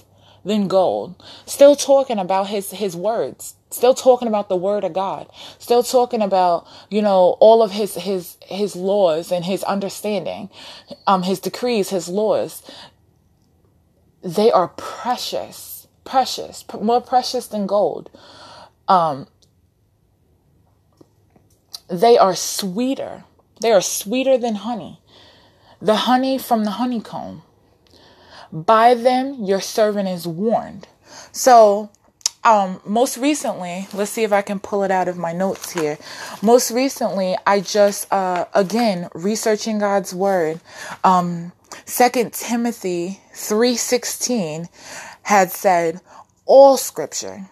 than 0.45 0.67
gold. 0.67 1.15
Still 1.45 1.75
talking 1.75 2.19
about 2.19 2.47
his, 2.47 2.71
his 2.71 2.95
words. 2.95 3.55
Still 3.71 3.95
talking 3.95 4.27
about 4.27 4.47
the 4.47 4.55
word 4.55 4.83
of 4.83 4.93
God. 4.93 5.27
Still 5.57 5.83
talking 5.83 6.21
about, 6.21 6.67
you 6.89 7.01
know, 7.01 7.35
all 7.39 7.61
of 7.63 7.71
his, 7.71 7.95
his, 7.95 8.37
his 8.41 8.75
laws 8.75 9.31
and 9.31 9.43
his 9.43 9.63
understanding, 9.63 10.49
um, 11.07 11.23
his 11.23 11.39
decrees, 11.39 11.89
his 11.89 12.07
laws. 12.07 12.61
They 14.25 14.51
are 14.51 14.69
precious, 14.69 15.87
precious, 16.03 16.65
more 16.81 16.99
precious 16.99 17.45
than 17.45 17.67
gold. 17.67 18.09
Um, 18.87 19.27
they 21.87 22.17
are 22.17 22.35
sweeter. 22.35 23.23
They 23.61 23.71
are 23.71 23.81
sweeter 23.81 24.35
than 24.35 24.55
honey. 24.55 24.99
The 25.79 25.95
honey 25.95 26.39
from 26.39 26.63
the 26.63 26.71
honeycomb. 26.71 27.43
By 28.51 28.95
them 28.95 29.43
your 29.43 29.61
servant 29.61 30.09
is 30.09 30.25
warned. 30.25 30.87
So, 31.31 31.91
um, 32.43 32.81
most 32.83 33.17
recently, 33.17 33.87
let's 33.93 34.09
see 34.09 34.23
if 34.23 34.33
I 34.33 34.41
can 34.41 34.59
pull 34.59 34.81
it 34.83 34.89
out 34.89 35.07
of 35.07 35.17
my 35.17 35.33
notes 35.33 35.71
here. 35.71 35.99
Most 36.41 36.71
recently, 36.71 37.35
I 37.45 37.59
just, 37.59 38.11
uh, 38.11 38.45
again, 38.55 39.07
researching 39.13 39.77
God's 39.77 40.15
word. 40.15 40.61
Um, 41.03 41.51
Second 41.85 42.33
Timothy 42.33 43.19
3:16 43.35 44.67
had 45.23 45.51
said, 45.51 46.01
all 46.45 46.77
scripture, 46.77 47.47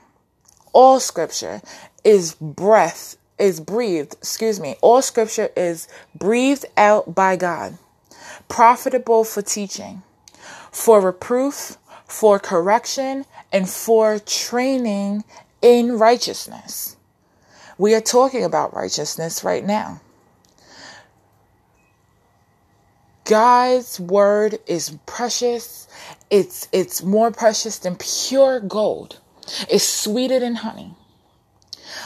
all 0.71 0.99
scripture 0.99 1.61
is 2.03 2.35
breath, 2.35 3.17
is 3.37 3.59
breathed, 3.59 4.13
excuse 4.13 4.59
me, 4.59 4.75
all 4.81 5.01
scripture 5.01 5.49
is 5.55 5.87
breathed 6.15 6.65
out 6.77 7.13
by 7.13 7.35
God, 7.35 7.77
profitable 8.47 9.23
for 9.23 9.41
teaching 9.41 10.01
for 10.73 10.99
reproof, 10.99 11.77
for 12.07 12.39
correction, 12.39 13.25
and 13.51 13.69
for 13.69 14.19
training 14.19 15.23
in 15.61 15.97
righteousness. 15.97 16.97
We 17.77 17.93
are 17.93 18.01
talking 18.01 18.43
about 18.43 18.75
righteousness 18.75 19.43
right 19.43 19.63
now. 19.63 20.01
God's 23.25 23.99
word 23.99 24.59
is 24.67 24.97
precious. 25.05 25.87
It's 26.29 26.67
it's 26.71 27.03
more 27.03 27.31
precious 27.31 27.79
than 27.79 27.95
pure 27.95 28.59
gold. 28.59 29.19
It's 29.69 29.87
sweeter 29.87 30.39
than 30.39 30.55
honey. 30.55 30.93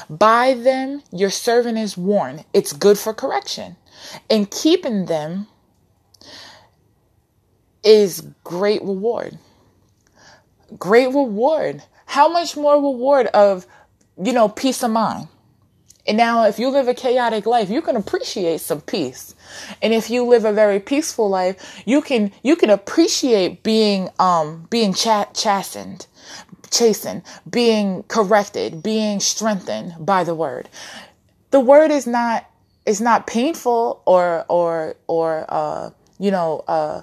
By 0.09 0.53
them 0.53 1.03
your 1.11 1.29
servant 1.29 1.77
is 1.77 1.97
warned. 1.97 2.45
It's 2.53 2.73
good 2.73 2.97
for 2.97 3.13
correction. 3.13 3.77
And 4.29 4.49
keeping 4.49 5.05
them 5.05 5.47
is 7.83 8.21
great 8.43 8.81
reward. 8.81 9.37
Great 10.77 11.07
reward. 11.07 11.83
How 12.05 12.29
much 12.29 12.55
more 12.55 12.75
reward 12.75 13.27
of, 13.27 13.65
you 14.21 14.33
know, 14.33 14.49
peace 14.49 14.83
of 14.83 14.91
mind? 14.91 15.29
And 16.07 16.17
now, 16.17 16.45
if 16.45 16.57
you 16.57 16.69
live 16.69 16.87
a 16.87 16.93
chaotic 16.93 17.45
life, 17.45 17.69
you 17.69 17.81
can 17.81 17.97
appreciate 17.97 18.61
some 18.61 18.81
peace. 18.81 19.35
And 19.81 19.93
if 19.93 20.09
you 20.09 20.23
live 20.25 20.45
a 20.45 20.53
very 20.53 20.79
peaceful 20.79 21.29
life, 21.29 21.81
you 21.85 22.01
can 22.01 22.31
you 22.43 22.55
can 22.55 22.69
appreciate 22.69 23.63
being 23.63 24.09
um 24.19 24.67
being 24.69 24.93
ch- 24.93 25.33
chastened, 25.33 26.07
chastened, 26.71 27.23
being 27.49 28.03
corrected, 28.03 28.81
being 28.81 29.19
strengthened 29.19 29.95
by 29.99 30.23
the 30.23 30.33
word. 30.33 30.69
The 31.51 31.59
word 31.59 31.91
is 31.91 32.07
not 32.07 32.49
is 32.85 33.01
not 33.01 33.27
painful 33.27 34.01
or 34.05 34.45
or 34.47 34.95
or 35.07 35.45
uh 35.49 35.89
you 36.19 36.31
know 36.31 36.63
uh 36.67 37.01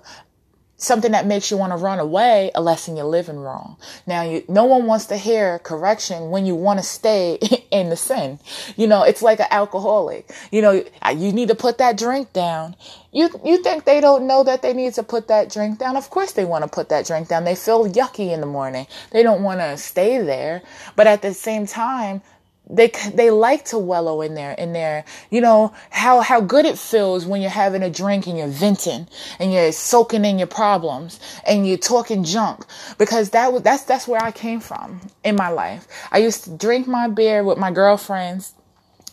something 0.76 1.12
that 1.12 1.26
makes 1.26 1.50
you 1.50 1.56
want 1.56 1.72
to 1.72 1.76
run 1.76 1.98
away 1.98 2.50
a 2.54 2.60
lesson 2.60 2.96
you're 2.96 3.06
living 3.06 3.38
wrong. 3.38 3.76
Now, 4.06 4.22
you, 4.22 4.44
no 4.48 4.64
one 4.64 4.86
wants 4.86 5.06
to 5.06 5.16
hear 5.16 5.58
correction 5.60 6.30
when 6.30 6.46
you 6.46 6.54
want 6.54 6.80
to 6.80 6.84
stay 6.84 7.38
in 7.70 7.90
the 7.90 7.96
sin. 7.96 8.38
You 8.76 8.86
know, 8.86 9.02
it's 9.02 9.22
like 9.22 9.40
an 9.40 9.46
alcoholic. 9.50 10.30
You 10.50 10.62
know, 10.62 10.84
you 11.14 11.32
need 11.32 11.48
to 11.48 11.54
put 11.54 11.78
that 11.78 11.96
drink 11.96 12.32
down. 12.32 12.76
You, 13.12 13.30
you 13.44 13.62
think 13.62 13.84
they 13.84 14.00
don't 14.00 14.26
know 14.26 14.42
that 14.42 14.62
they 14.62 14.72
need 14.72 14.94
to 14.94 15.02
put 15.04 15.28
that 15.28 15.50
drink 15.50 15.78
down? 15.78 15.96
Of 15.96 16.10
course 16.10 16.32
they 16.32 16.44
want 16.44 16.64
to 16.64 16.68
put 16.68 16.88
that 16.88 17.06
drink 17.06 17.28
down. 17.28 17.44
They 17.44 17.54
feel 17.54 17.88
yucky 17.88 18.32
in 18.32 18.40
the 18.40 18.46
morning. 18.46 18.86
They 19.12 19.22
don't 19.22 19.42
want 19.42 19.60
to 19.60 19.76
stay 19.76 20.18
there. 20.18 20.62
But 20.96 21.06
at 21.06 21.22
the 21.22 21.32
same 21.32 21.66
time, 21.66 22.22
they 22.68 22.90
they 23.12 23.30
like 23.30 23.64
to 23.66 23.78
wallow 23.78 24.22
in 24.22 24.34
there 24.34 24.52
in 24.52 24.72
there. 24.72 25.04
You 25.30 25.40
know 25.40 25.74
how 25.90 26.20
how 26.20 26.40
good 26.40 26.64
it 26.64 26.78
feels 26.78 27.26
when 27.26 27.42
you're 27.42 27.50
having 27.50 27.82
a 27.82 27.90
drink 27.90 28.26
and 28.26 28.38
you're 28.38 28.46
venting 28.48 29.06
and 29.38 29.52
you're 29.52 29.72
soaking 29.72 30.24
in 30.24 30.38
your 30.38 30.48
problems 30.48 31.20
and 31.46 31.66
you're 31.66 31.76
talking 31.76 32.24
junk 32.24 32.64
because 32.96 33.30
that 33.30 33.52
was 33.52 33.62
that's 33.62 33.84
that's 33.84 34.08
where 34.08 34.22
I 34.22 34.32
came 34.32 34.60
from 34.60 35.00
in 35.22 35.36
my 35.36 35.48
life. 35.48 35.86
I 36.10 36.18
used 36.18 36.44
to 36.44 36.50
drink 36.56 36.86
my 36.86 37.08
beer 37.08 37.44
with 37.44 37.58
my 37.58 37.70
girlfriends 37.70 38.54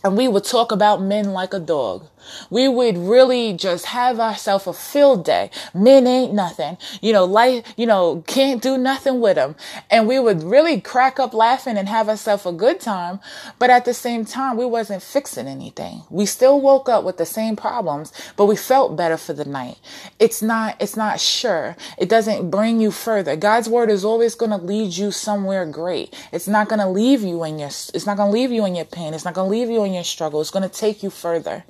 and 0.03 0.17
we 0.17 0.27
would 0.27 0.43
talk 0.45 0.71
about 0.71 1.01
men 1.01 1.31
like 1.31 1.53
a 1.53 1.59
dog 1.59 2.07
We 2.49 2.67
would 2.67 2.97
really 2.97 3.53
just 3.53 3.87
have 3.87 4.19
ourselves 4.19 4.67
a 4.67 4.73
field 4.73 5.25
day. 5.25 5.49
Men 5.73 6.07
ain't 6.07 6.33
nothing. 6.33 6.77
You 7.01 7.13
know, 7.13 7.25
life, 7.25 7.73
you 7.77 7.85
know, 7.85 8.23
can't 8.27 8.61
do 8.61 8.77
nothing 8.77 9.19
with 9.21 9.35
them. 9.35 9.55
And 9.89 10.07
we 10.07 10.19
would 10.19 10.43
really 10.43 10.81
crack 10.81 11.19
up 11.19 11.33
laughing 11.33 11.77
and 11.77 11.87
have 11.87 12.09
ourselves 12.09 12.45
a 12.45 12.51
good 12.51 12.79
time. 12.79 13.19
But 13.59 13.69
at 13.69 13.85
the 13.85 13.93
same 13.93 14.25
time, 14.25 14.57
we 14.57 14.65
wasn't 14.65 15.03
fixing 15.03 15.47
anything. 15.47 16.03
We 16.09 16.25
still 16.25 16.61
woke 16.61 16.89
up 16.89 17.03
with 17.03 17.17
the 17.17 17.25
same 17.25 17.55
problems, 17.55 18.11
but 18.35 18.45
we 18.45 18.55
felt 18.55 18.95
better 18.95 19.17
for 19.17 19.33
the 19.33 19.45
night. 19.45 19.77
It's 20.19 20.41
not, 20.41 20.75
it's 20.79 20.97
not 20.97 21.19
sure. 21.19 21.75
It 21.97 22.09
doesn't 22.09 22.49
bring 22.49 22.81
you 22.81 22.91
further. 22.91 23.35
God's 23.35 23.69
word 23.69 23.89
is 23.89 24.05
always 24.05 24.35
going 24.35 24.51
to 24.51 24.57
lead 24.57 24.93
you 24.95 25.11
somewhere 25.11 25.65
great. 25.65 26.13
It's 26.31 26.47
not 26.47 26.69
going 26.69 26.79
to 26.79 26.89
leave 26.89 27.21
you 27.21 27.43
in 27.43 27.59
your, 27.59 27.69
it's 27.69 28.05
not 28.05 28.17
going 28.17 28.31
to 28.31 28.33
leave 28.33 28.51
you 28.51 28.65
in 28.65 28.75
your 28.75 28.85
pain. 28.85 29.13
It's 29.13 29.25
not 29.25 29.33
going 29.33 29.47
to 29.47 29.51
leave 29.51 29.69
you 29.69 29.83
in 29.83 29.90
your 29.93 30.03
struggle. 30.03 30.41
It's 30.41 30.51
going 30.51 30.67
to 30.67 30.75
take 30.75 31.03
you 31.03 31.09
further. 31.09 31.63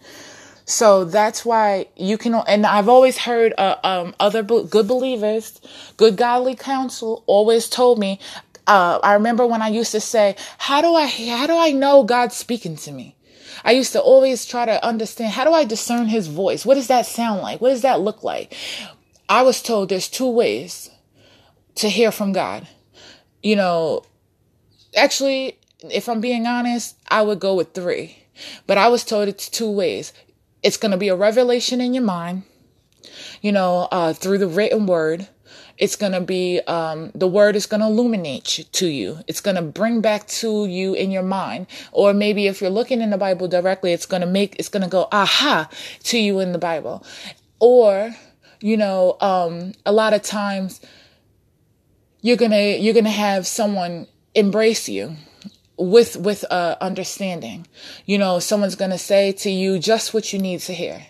So 0.66 1.04
that's 1.04 1.44
why 1.44 1.88
you 1.96 2.18
can, 2.18 2.34
and 2.34 2.66
I've 2.66 2.88
always 2.88 3.18
heard 3.18 3.54
uh, 3.58 3.76
um, 3.84 4.16
other 4.20 4.44
good 4.44 4.88
believers, 4.88 5.60
good 5.98 6.16
godly 6.16 6.56
counsel 6.56 7.24
always 7.28 7.68
told 7.68 8.00
me. 8.00 8.20
Uh, 8.68 9.00
I 9.04 9.14
remember 9.14 9.46
when 9.46 9.62
I 9.62 9.70
used 9.70 9.92
to 9.92 10.00
say, 10.00 10.36
"How 10.60 10.82
do 10.82 10.94
I, 10.94 11.08
how 11.08 11.48
do 11.48 11.58
I 11.58 11.72
know 11.72 12.04
God's 12.04 12.38
speaking 12.38 12.78
to 12.78 12.92
me?" 12.92 13.16
I 13.66 13.72
used 13.72 13.92
to 13.94 14.02
always 14.02 14.46
try 14.46 14.66
to 14.66 14.84
understand 14.86 15.34
how 15.34 15.44
do 15.44 15.52
I 15.52 15.66
discern 15.66 16.08
His 16.08 16.28
voice. 16.28 16.66
What 16.66 16.76
does 16.76 16.88
that 16.88 17.06
sound 17.06 17.42
like? 17.42 17.60
What 17.60 17.70
does 17.70 17.82
that 17.82 18.00
look 18.00 18.24
like? 18.24 18.56
I 19.28 19.42
was 19.42 19.62
told 19.62 19.90
there's 19.90 20.10
two 20.10 20.30
ways 20.30 20.90
to 21.76 21.90
hear 21.90 22.12
from 22.12 22.34
God. 22.34 22.68
You 23.42 23.56
know, 23.56 24.04
actually, 24.96 25.58
if 25.90 26.08
I'm 26.08 26.22
being 26.22 26.46
honest, 26.46 26.98
I 27.10 27.22
would 27.22 27.40
go 27.40 27.56
with 27.56 27.74
three. 27.74 28.18
But 28.68 28.78
I 28.78 28.88
was 28.88 29.04
told 29.04 29.28
it's 29.28 29.50
two 29.50 29.70
ways. 29.70 30.14
It's 30.64 30.78
going 30.78 30.92
to 30.92 30.98
be 30.98 31.10
a 31.10 31.16
revelation 31.16 31.82
in 31.82 31.94
your 31.94 32.04
mind, 32.04 32.44
you 33.42 33.52
know, 33.52 33.88
uh, 33.92 34.14
through 34.14 34.38
the 34.38 34.48
written 34.48 34.86
word. 34.86 35.28
It's 35.78 35.96
going 35.96 36.12
to 36.12 36.22
be, 36.22 36.60
um, 36.68 37.12
the 37.16 37.28
word 37.28 37.56
is 37.56 37.66
going 37.66 37.82
to 37.82 37.88
illuminate 37.88 38.68
to 38.72 38.88
you. 38.88 39.20
It's 39.28 39.42
going 39.42 39.56
to 39.56 39.64
bring 39.64 40.02
back 40.02 40.28
to 40.28 40.68
you 40.68 40.94
in 40.94 41.10
your 41.10 41.24
mind. 41.24 41.66
Or 41.92 42.14
maybe 42.14 42.46
if 42.46 42.62
you're 42.62 42.70
looking 42.70 43.02
in 43.02 43.10
the 43.10 43.18
Bible 43.18 43.48
directly, 43.48 43.92
it's 43.92 44.06
going 44.06 44.22
to 44.22 44.28
make, 44.28 44.56
it's 44.60 44.70
going 44.70 44.84
to 44.84 44.90
go 44.90 45.08
aha 45.12 45.70
to 46.04 46.20
you 46.20 46.40
in 46.40 46.52
the 46.52 46.60
Bible. 46.60 47.04
Or, 47.60 48.16
you 48.60 48.78
know, 48.78 49.18
um, 49.22 49.74
a 49.84 49.92
lot 49.92 50.14
of 50.14 50.22
times 50.22 50.82
you're 52.22 52.38
going 52.38 52.52
to, 52.52 52.78
you're 52.78 52.94
going 52.94 53.06
to 53.06 53.10
have 53.10 53.48
someone 53.48 54.08
embrace 54.36 54.88
you 54.88 55.16
with 55.82 56.18
with 56.18 56.46
uh, 56.52 56.78
understanding. 56.82 57.68
You 58.06 58.18
know, 58.18 58.40
someone's 58.40 58.76
to 58.76 58.98
say 58.98 59.32
to 59.34 59.50
you 59.50 59.80
just 59.80 60.14
what 60.14 60.34
you 60.34 60.40
need 60.40 60.60
to 60.62 60.74
hear. 60.74 61.06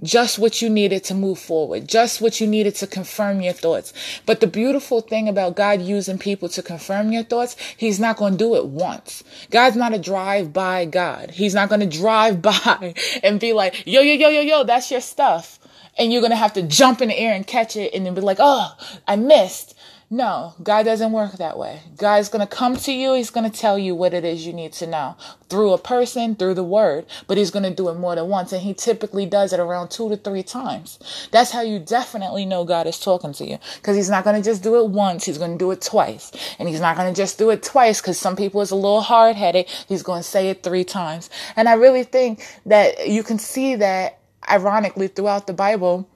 Just 0.00 0.38
what 0.38 0.62
you 0.62 0.70
needed 0.70 1.02
to 1.04 1.14
move 1.14 1.40
forward, 1.40 1.88
just 1.88 2.20
what 2.20 2.40
you 2.40 2.46
needed 2.46 2.76
to 2.76 2.86
confirm 2.86 3.40
your 3.40 3.52
thoughts. 3.52 3.92
But 4.26 4.38
the 4.38 4.46
beautiful 4.46 5.00
thing 5.00 5.28
about 5.28 5.56
God 5.56 5.82
using 5.82 6.18
people 6.18 6.48
to 6.50 6.62
confirm 6.62 7.10
your 7.10 7.24
thoughts, 7.24 7.56
He's 7.76 7.98
not 7.98 8.16
going 8.16 8.34
to 8.34 8.38
do 8.38 8.54
it 8.54 8.66
once. 8.66 9.24
God's 9.50 9.74
not 9.74 9.92
a 9.92 9.98
drive 9.98 10.52
by 10.52 10.84
God. 10.84 11.32
He's 11.32 11.54
not 11.54 11.68
going 11.68 11.80
to 11.88 11.98
drive 11.98 12.40
by 12.40 12.94
and 13.24 13.40
be 13.40 13.52
like, 13.52 13.88
yo, 13.88 14.00
yo, 14.00 14.14
yo, 14.14 14.28
yo, 14.28 14.42
yo, 14.42 14.62
that's 14.62 14.88
your 14.92 15.00
stuff. 15.00 15.58
And 15.98 16.12
you're 16.12 16.22
going 16.22 16.30
to 16.30 16.36
have 16.36 16.52
to 16.52 16.62
jump 16.62 17.02
in 17.02 17.08
the 17.08 17.18
air 17.18 17.34
and 17.34 17.44
catch 17.44 17.74
it 17.74 17.92
and 17.92 18.06
then 18.06 18.14
be 18.14 18.20
like, 18.20 18.38
oh, 18.38 18.72
I 19.08 19.16
missed. 19.16 19.76
No, 20.10 20.54
God 20.62 20.84
doesn't 20.84 21.12
work 21.12 21.32
that 21.32 21.58
way. 21.58 21.82
God's 21.98 22.30
going 22.30 22.46
to 22.46 22.56
come 22.56 22.76
to 22.76 22.92
you. 22.92 23.12
He's 23.12 23.28
going 23.28 23.50
to 23.50 23.54
tell 23.54 23.78
you 23.78 23.94
what 23.94 24.14
it 24.14 24.24
is 24.24 24.46
you 24.46 24.54
need 24.54 24.72
to 24.74 24.86
know 24.86 25.16
through 25.50 25.74
a 25.74 25.78
person, 25.78 26.34
through 26.34 26.54
the 26.54 26.64
word, 26.64 27.04
but 27.26 27.36
he's 27.36 27.50
going 27.50 27.64
to 27.64 27.74
do 27.74 27.90
it 27.90 27.94
more 27.94 28.14
than 28.14 28.26
once. 28.26 28.50
And 28.50 28.62
he 28.62 28.72
typically 28.72 29.26
does 29.26 29.52
it 29.52 29.60
around 29.60 29.90
two 29.90 30.08
to 30.08 30.16
three 30.16 30.42
times. 30.42 30.98
That's 31.30 31.50
how 31.50 31.60
you 31.60 31.78
definitely 31.78 32.46
know 32.46 32.64
God 32.64 32.86
is 32.86 32.98
talking 32.98 33.34
to 33.34 33.46
you 33.46 33.58
because 33.76 33.96
he's 33.96 34.08
not 34.08 34.24
going 34.24 34.36
to 34.36 34.42
just 34.42 34.62
do 34.62 34.82
it 34.82 34.88
once. 34.88 35.26
He's 35.26 35.36
going 35.36 35.52
to 35.52 35.58
do 35.58 35.72
it 35.72 35.82
twice. 35.82 36.32
And 36.58 36.70
he's 36.70 36.80
not 36.80 36.96
going 36.96 37.12
to 37.12 37.16
just 37.16 37.36
do 37.36 37.50
it 37.50 37.62
twice 37.62 38.00
because 38.00 38.18
some 38.18 38.34
people 38.34 38.62
is 38.62 38.70
a 38.70 38.76
little 38.76 39.02
hard 39.02 39.36
headed. 39.36 39.68
He's 39.88 40.02
going 40.02 40.22
to 40.22 40.28
say 40.28 40.48
it 40.48 40.62
three 40.62 40.84
times. 40.84 41.28
And 41.54 41.68
I 41.68 41.74
really 41.74 42.04
think 42.04 42.46
that 42.64 43.08
you 43.08 43.22
can 43.22 43.38
see 43.38 43.74
that 43.76 44.20
ironically 44.50 45.08
throughout 45.08 45.46
the 45.46 45.52
Bible. 45.52 46.08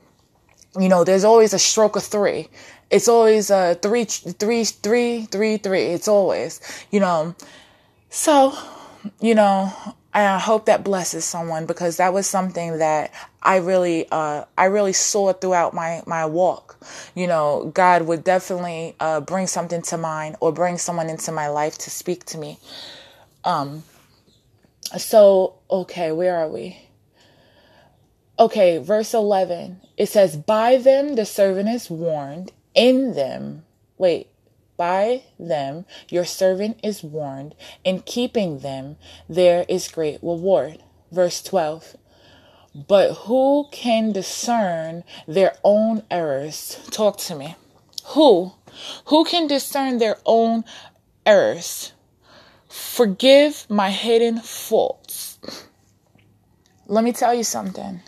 You 0.80 0.88
know, 0.88 1.04
there's 1.04 1.24
always 1.24 1.52
a 1.52 1.58
stroke 1.58 1.96
of 1.96 2.04
three 2.04 2.48
it's 2.92 3.08
always 3.08 3.50
uh 3.50 3.74
three 3.80 4.04
three 4.04 4.64
three 4.64 5.24
three 5.24 5.56
three. 5.56 5.82
It's 5.86 6.06
always, 6.06 6.60
you 6.90 7.00
know. 7.00 7.34
So, 8.10 8.56
you 9.20 9.34
know, 9.34 9.72
I 10.12 10.38
hope 10.38 10.66
that 10.66 10.84
blesses 10.84 11.24
someone 11.24 11.64
because 11.64 11.96
that 11.96 12.12
was 12.12 12.26
something 12.26 12.78
that 12.78 13.10
I 13.42 13.56
really 13.56 14.06
uh 14.12 14.44
I 14.58 14.66
really 14.66 14.92
saw 14.92 15.32
throughout 15.32 15.72
my 15.72 16.02
my 16.06 16.26
walk. 16.26 16.78
You 17.14 17.26
know, 17.26 17.72
God 17.74 18.02
would 18.02 18.24
definitely 18.24 18.94
uh 19.00 19.22
bring 19.22 19.46
something 19.46 19.80
to 19.82 19.96
mind 19.96 20.36
or 20.40 20.52
bring 20.52 20.76
someone 20.76 21.08
into 21.08 21.32
my 21.32 21.48
life 21.48 21.78
to 21.78 21.90
speak 21.90 22.26
to 22.26 22.38
me. 22.38 22.58
Um 23.44 23.84
so 24.98 25.54
okay, 25.70 26.12
where 26.12 26.36
are 26.36 26.48
we? 26.48 26.78
Okay, 28.38 28.78
verse 28.78 29.14
11. 29.14 29.80
It 29.96 30.06
says, 30.06 30.36
By 30.36 30.76
them 30.76 31.14
the 31.14 31.24
servant 31.24 31.68
is 31.68 31.88
warned, 31.88 32.52
in 32.74 33.14
them, 33.14 33.64
wait, 33.98 34.28
by 34.76 35.22
them 35.38 35.84
your 36.08 36.24
servant 36.24 36.78
is 36.82 37.02
warned, 37.02 37.54
in 37.84 38.00
keeping 38.00 38.60
them 38.60 38.96
there 39.28 39.64
is 39.68 39.88
great 39.88 40.18
reward. 40.22 40.82
Verse 41.10 41.42
12. 41.42 41.96
But 42.74 43.12
who 43.12 43.66
can 43.70 44.12
discern 44.12 45.04
their 45.28 45.54
own 45.62 46.02
errors? 46.10 46.80
Talk 46.90 47.18
to 47.18 47.34
me. 47.34 47.54
Who? 48.06 48.52
Who 49.06 49.24
can 49.24 49.46
discern 49.46 49.98
their 49.98 50.16
own 50.24 50.64
errors? 51.26 51.92
Forgive 52.68 53.66
my 53.68 53.90
hidden 53.90 54.38
faults. 54.40 55.38
Let 56.86 57.04
me 57.04 57.12
tell 57.12 57.34
you 57.34 57.44
something. 57.44 58.00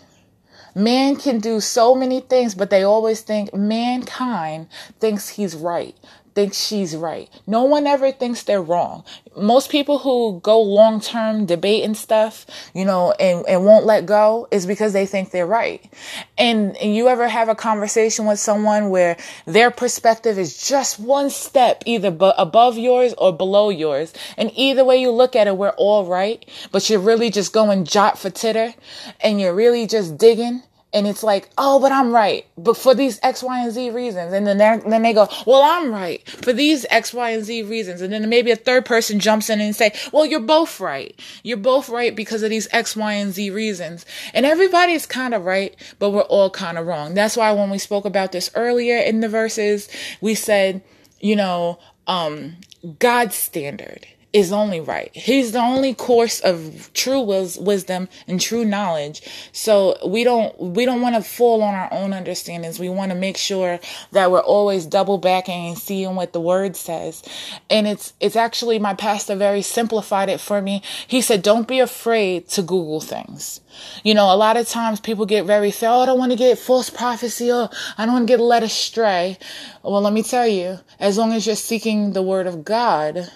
Man 0.75 1.15
can 1.15 1.39
do 1.39 1.61
so 1.61 1.95
many 1.95 2.19
things, 2.19 2.53
but 2.53 2.69
they 2.69 2.83
always 2.83 3.21
think 3.21 3.53
mankind 3.53 4.67
thinks 4.99 5.29
he's 5.29 5.55
right 5.55 5.95
thinks 6.35 6.57
she's 6.57 6.95
right. 6.95 7.29
No 7.47 7.63
one 7.63 7.87
ever 7.87 8.11
thinks 8.11 8.43
they're 8.43 8.61
wrong. 8.61 9.05
Most 9.37 9.69
people 9.69 9.99
who 9.99 10.39
go 10.43 10.61
long 10.61 10.99
term 10.99 11.45
debate 11.45 11.83
and 11.83 11.95
stuff, 11.95 12.45
you 12.73 12.85
know, 12.85 13.13
and, 13.13 13.45
and 13.47 13.65
won't 13.65 13.85
let 13.85 14.05
go 14.05 14.47
is 14.51 14.65
because 14.65 14.93
they 14.93 15.05
think 15.05 15.31
they're 15.31 15.47
right. 15.47 15.91
And, 16.37 16.75
and 16.77 16.93
you 16.93 17.07
ever 17.07 17.27
have 17.27 17.49
a 17.49 17.55
conversation 17.55 18.25
with 18.25 18.37
someone 18.37 18.89
where 18.89 19.17
their 19.45 19.71
perspective 19.71 20.37
is 20.37 20.67
just 20.67 20.99
one 20.99 21.29
step 21.29 21.83
either 21.85 22.11
b- 22.11 22.31
above 22.37 22.77
yours 22.77 23.13
or 23.17 23.31
below 23.31 23.69
yours. 23.69 24.13
And 24.37 24.51
either 24.55 24.83
way 24.83 24.97
you 24.97 25.11
look 25.11 25.35
at 25.35 25.47
it, 25.47 25.57
we're 25.57 25.69
all 25.71 26.05
right, 26.05 26.45
but 26.71 26.89
you're 26.89 26.99
really 26.99 27.29
just 27.29 27.53
going 27.53 27.85
jot 27.85 28.19
for 28.19 28.29
titter 28.29 28.73
and 29.21 29.39
you're 29.39 29.55
really 29.55 29.87
just 29.87 30.17
digging 30.17 30.63
and 30.95 31.05
it's 31.05 31.23
like, 31.23 31.49
oh, 31.57 31.79
but 31.81 31.91
I'm 31.91 32.13
right, 32.13 32.45
but 32.57 32.77
for 32.77 32.95
these 32.95 33.19
X, 33.21 33.43
Y, 33.43 33.59
and 33.61 33.71
Z 33.71 33.89
reasons. 33.89 34.31
And 34.31 34.47
then 34.47 34.57
then 34.57 35.01
they 35.01 35.11
go, 35.11 35.27
well, 35.45 35.61
I'm 35.61 35.91
right 35.91 36.27
for 36.27 36.53
these 36.53 36.85
X, 36.89 37.13
Y, 37.13 37.31
and 37.31 37.43
Z 37.43 37.63
reasons. 37.63 37.99
And 38.01 38.13
then 38.13 38.27
maybe 38.29 38.49
a 38.49 38.55
third 38.55 38.85
person 38.85 39.19
jumps 39.19 39.49
in 39.49 39.59
and 39.59 39.75
say, 39.75 39.93
well, 40.13 40.25
you're 40.25 40.39
both 40.39 40.79
right. 40.79 41.19
You're 41.43 41.57
both 41.57 41.89
right 41.89 42.15
because 42.15 42.43
of 42.43 42.49
these 42.49 42.69
X, 42.71 42.95
Y, 42.95 43.13
and 43.13 43.33
Z 43.33 43.49
reasons. 43.49 44.05
And 44.33 44.45
everybody's 44.45 45.05
kind 45.05 45.33
of 45.33 45.43
right, 45.43 45.75
but 45.99 46.11
we're 46.11 46.21
all 46.21 46.49
kind 46.49 46.77
of 46.77 46.87
wrong. 46.87 47.13
That's 47.13 47.35
why 47.35 47.51
when 47.51 47.69
we 47.69 47.77
spoke 47.77 48.05
about 48.05 48.31
this 48.31 48.49
earlier 48.55 48.97
in 48.97 49.19
the 49.19 49.29
verses, 49.29 49.89
we 50.21 50.33
said, 50.33 50.81
you 51.19 51.35
know, 51.35 51.77
um, 52.07 52.55
God's 52.99 53.35
standard 53.35 54.07
is 54.35 54.51
only 54.51 54.81
right. 54.81 55.11
He's 55.13 55.53
the 55.53 55.61
only 55.61 55.93
course 55.93 56.41
of 56.41 56.91
true 56.93 57.21
wisdom 57.21 58.09
and 58.27 58.41
true 58.41 58.65
knowledge. 58.65 59.21
So 59.53 59.97
we 60.05 60.25
don't 60.25 60.59
we 60.59 60.83
don't 60.83 60.99
want 60.99 61.15
to 61.15 61.21
fall 61.21 61.63
on 61.63 61.73
our 61.73 61.87
own 61.93 62.11
understandings. 62.11 62.77
We 62.77 62.89
want 62.89 63.13
to 63.13 63.17
make 63.17 63.37
sure 63.37 63.79
that 64.11 64.31
we're 64.31 64.43
always 64.43 64.85
double 64.85 65.17
backing 65.17 65.67
and 65.67 65.77
seeing 65.77 66.15
what 66.15 66.33
the 66.33 66.41
word 66.41 66.75
says. 66.75 67.23
And 67.69 67.87
it's 67.87 68.11
it's 68.19 68.35
actually 68.35 68.77
my 68.77 68.93
pastor 68.93 69.37
very 69.37 69.61
simplified 69.61 70.27
it 70.27 70.41
for 70.41 70.61
me. 70.61 70.81
He 71.07 71.21
said, 71.21 71.41
"Don't 71.41 71.65
be 71.65 71.79
afraid 71.79 72.49
to 72.49 72.61
Google 72.61 72.99
things." 72.99 73.61
You 74.03 74.15
know, 74.15 74.33
a 74.33 74.35
lot 74.35 74.57
of 74.57 74.67
times 74.67 74.99
people 74.99 75.25
get 75.25 75.45
very 75.45 75.71
fear. 75.71 75.89
Oh, 75.89 76.01
I 76.01 76.05
don't 76.07 76.19
want 76.19 76.33
to 76.33 76.37
get 76.37 76.59
false 76.59 76.89
prophecy 76.89 77.49
or 77.53 77.69
I 77.97 78.05
don't 78.05 78.15
want 78.15 78.27
to 78.27 78.33
get 78.33 78.41
led 78.41 78.63
astray. 78.63 79.37
Well, 79.81 80.01
let 80.01 80.11
me 80.11 80.23
tell 80.23 80.47
you, 80.47 80.79
as 80.99 81.17
long 81.17 81.31
as 81.31 81.47
you're 81.47 81.55
seeking 81.55 82.11
the 82.11 82.21
word 82.21 82.47
of 82.47 82.65
God, 82.65 83.31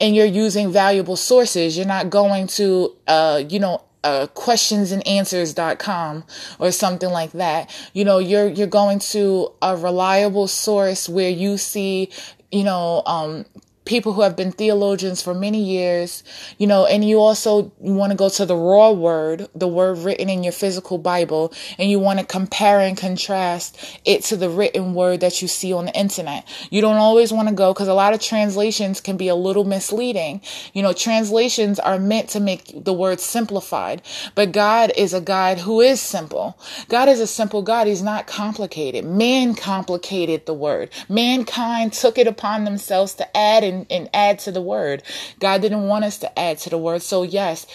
and 0.00 0.14
you're 0.14 0.26
using 0.26 0.70
valuable 0.72 1.16
sources. 1.16 1.76
You're 1.76 1.86
not 1.86 2.10
going 2.10 2.46
to, 2.48 2.94
uh, 3.06 3.42
you 3.48 3.58
know, 3.58 3.82
uh, 4.04 4.28
questionsandanswers.com 4.34 6.24
or 6.58 6.70
something 6.70 7.10
like 7.10 7.32
that. 7.32 7.68
You 7.92 8.04
know, 8.04 8.18
you're, 8.18 8.48
you're 8.48 8.66
going 8.66 9.00
to 9.00 9.52
a 9.60 9.76
reliable 9.76 10.46
source 10.46 11.08
where 11.08 11.30
you 11.30 11.58
see, 11.58 12.10
you 12.52 12.64
know, 12.64 13.02
um, 13.06 13.44
people 13.88 14.12
who 14.12 14.20
have 14.20 14.36
been 14.36 14.52
theologians 14.52 15.20
for 15.22 15.34
many 15.34 15.62
years, 15.62 16.22
you 16.58 16.66
know, 16.66 16.86
and 16.86 17.04
you 17.04 17.18
also 17.18 17.72
want 17.78 18.12
to 18.12 18.16
go 18.16 18.28
to 18.28 18.46
the 18.46 18.54
raw 18.54 18.90
word, 18.92 19.48
the 19.54 19.66
word 19.66 19.98
written 19.98 20.28
in 20.28 20.44
your 20.44 20.52
physical 20.52 20.98
Bible, 20.98 21.52
and 21.78 21.90
you 21.90 21.98
want 21.98 22.20
to 22.20 22.26
compare 22.26 22.80
and 22.80 22.96
contrast 22.96 24.00
it 24.04 24.22
to 24.24 24.36
the 24.36 24.50
written 24.50 24.94
word 24.94 25.20
that 25.20 25.40
you 25.42 25.48
see 25.48 25.72
on 25.72 25.86
the 25.86 25.98
internet. 25.98 26.46
You 26.70 26.80
don't 26.82 26.96
always 26.96 27.32
want 27.32 27.48
to 27.48 27.54
go 27.54 27.72
because 27.72 27.88
a 27.88 27.94
lot 27.94 28.12
of 28.12 28.20
translations 28.20 29.00
can 29.00 29.16
be 29.16 29.28
a 29.28 29.34
little 29.34 29.64
misleading. 29.64 30.42
You 30.74 30.82
know, 30.82 30.92
translations 30.92 31.78
are 31.78 31.98
meant 31.98 32.28
to 32.30 32.40
make 32.40 32.84
the 32.84 32.92
word 32.92 33.20
simplified, 33.20 34.02
but 34.34 34.52
God 34.52 34.92
is 34.96 35.14
a 35.14 35.20
God 35.20 35.58
who 35.58 35.80
is 35.80 36.00
simple. 36.00 36.58
God 36.88 37.08
is 37.08 37.20
a 37.20 37.26
simple 37.26 37.62
God. 37.62 37.86
He's 37.86 38.02
not 38.02 38.26
complicated. 38.26 39.04
Man 39.04 39.54
complicated 39.54 40.44
the 40.44 40.54
word. 40.54 40.90
Mankind 41.08 41.94
took 41.94 42.18
it 42.18 42.26
upon 42.26 42.64
themselves 42.64 43.14
to 43.14 43.36
add 43.36 43.64
and, 43.64 43.77
and 43.90 44.08
add 44.12 44.38
to 44.40 44.52
the 44.52 44.62
word. 44.62 45.02
God 45.40 45.62
didn't 45.62 45.86
want 45.86 46.04
us 46.04 46.18
to 46.18 46.38
add 46.38 46.58
to 46.58 46.70
the 46.70 46.78
word. 46.78 47.02
So 47.02 47.22
yes, 47.22 47.66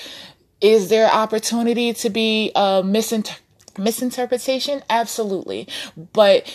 is 0.62 0.90
there 0.90 1.10
opportunity 1.12 1.94
to 1.94 2.10
be 2.10 2.52
uh, 2.56 2.82
misinter- 2.82 3.40
misinterpretation? 3.78 4.82
Absolutely. 4.90 5.68
But 6.14 6.52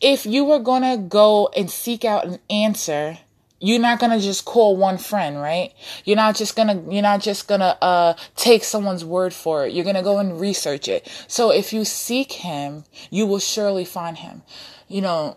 if 0.00 0.26
you 0.26 0.44
were 0.44 0.58
going 0.58 0.82
to 0.82 0.96
go 0.96 1.48
and 1.56 1.70
seek 1.70 2.04
out 2.04 2.26
an 2.26 2.38
answer, 2.50 3.18
you're 3.62 3.78
not 3.78 4.00
gonna 4.00 4.18
just 4.18 4.44
call 4.44 4.76
one 4.76 4.98
friend, 4.98 5.40
right? 5.40 5.72
You're 6.04 6.16
not 6.16 6.34
just 6.34 6.56
gonna 6.56 6.82
you're 6.90 7.00
not 7.00 7.22
just 7.22 7.46
gonna 7.46 7.78
uh 7.80 8.14
take 8.34 8.64
someone's 8.64 9.04
word 9.04 9.32
for 9.32 9.64
it. 9.64 9.72
You're 9.72 9.84
gonna 9.84 10.02
go 10.02 10.18
and 10.18 10.40
research 10.40 10.88
it. 10.88 11.08
So 11.28 11.52
if 11.52 11.72
you 11.72 11.84
seek 11.84 12.32
him, 12.32 12.84
you 13.08 13.24
will 13.24 13.38
surely 13.38 13.84
find 13.84 14.18
him. 14.18 14.42
You 14.88 15.02
know, 15.02 15.36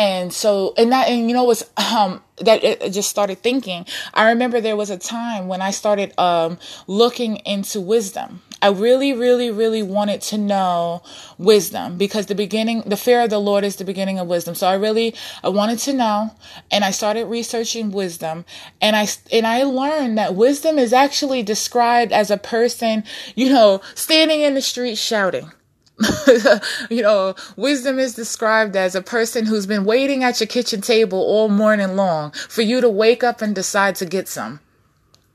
and 0.00 0.32
so, 0.32 0.72
and 0.78 0.90
that, 0.92 1.08
and 1.08 1.28
you 1.28 1.34
know, 1.34 1.44
was, 1.44 1.70
um, 1.76 2.22
that 2.38 2.64
it 2.64 2.90
just 2.90 3.10
started 3.10 3.42
thinking. 3.42 3.84
I 4.14 4.30
remember 4.30 4.58
there 4.58 4.74
was 4.74 4.88
a 4.88 4.96
time 4.96 5.46
when 5.46 5.60
I 5.60 5.72
started, 5.72 6.18
um, 6.18 6.58
looking 6.86 7.36
into 7.44 7.82
wisdom. 7.82 8.40
I 8.62 8.68
really, 8.68 9.12
really, 9.12 9.50
really 9.50 9.82
wanted 9.82 10.22
to 10.22 10.38
know 10.38 11.02
wisdom 11.36 11.98
because 11.98 12.26
the 12.26 12.34
beginning, 12.34 12.80
the 12.86 12.96
fear 12.96 13.20
of 13.20 13.28
the 13.28 13.38
Lord 13.38 13.62
is 13.62 13.76
the 13.76 13.84
beginning 13.84 14.18
of 14.18 14.26
wisdom. 14.26 14.54
So 14.54 14.66
I 14.66 14.74
really, 14.74 15.14
I 15.44 15.50
wanted 15.50 15.78
to 15.80 15.92
know 15.92 16.30
and 16.70 16.82
I 16.82 16.92
started 16.92 17.26
researching 17.26 17.90
wisdom 17.90 18.46
and 18.80 18.96
I, 18.96 19.06
and 19.30 19.46
I 19.46 19.64
learned 19.64 20.16
that 20.16 20.34
wisdom 20.34 20.78
is 20.78 20.94
actually 20.94 21.42
described 21.42 22.10
as 22.10 22.30
a 22.30 22.38
person, 22.38 23.04
you 23.34 23.50
know, 23.50 23.82
standing 23.94 24.40
in 24.40 24.54
the 24.54 24.62
street 24.62 24.96
shouting 24.96 25.52
you 26.90 27.02
know, 27.02 27.34
wisdom 27.56 27.98
is 27.98 28.14
described 28.14 28.76
as 28.76 28.94
a 28.94 29.02
person 29.02 29.46
who's 29.46 29.66
been 29.66 29.84
waiting 29.84 30.24
at 30.24 30.40
your 30.40 30.46
kitchen 30.46 30.80
table 30.80 31.18
all 31.18 31.48
morning 31.48 31.96
long 31.96 32.30
for 32.32 32.62
you 32.62 32.80
to 32.80 32.88
wake 32.88 33.22
up 33.22 33.42
and 33.42 33.54
decide 33.54 33.94
to 33.96 34.06
get 34.06 34.28
some. 34.28 34.60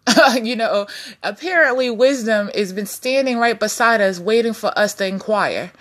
you 0.42 0.56
know, 0.56 0.88
apparently 1.24 1.90
wisdom 1.90 2.50
has 2.54 2.74
been 2.74 2.86
standing 2.86 3.38
right 3.38 3.60
beside 3.60 4.02
us 4.02 4.20
waiting 4.20 4.54
for 4.54 4.78
us 4.78 4.94
to 4.96 5.08
inquire. 5.08 5.72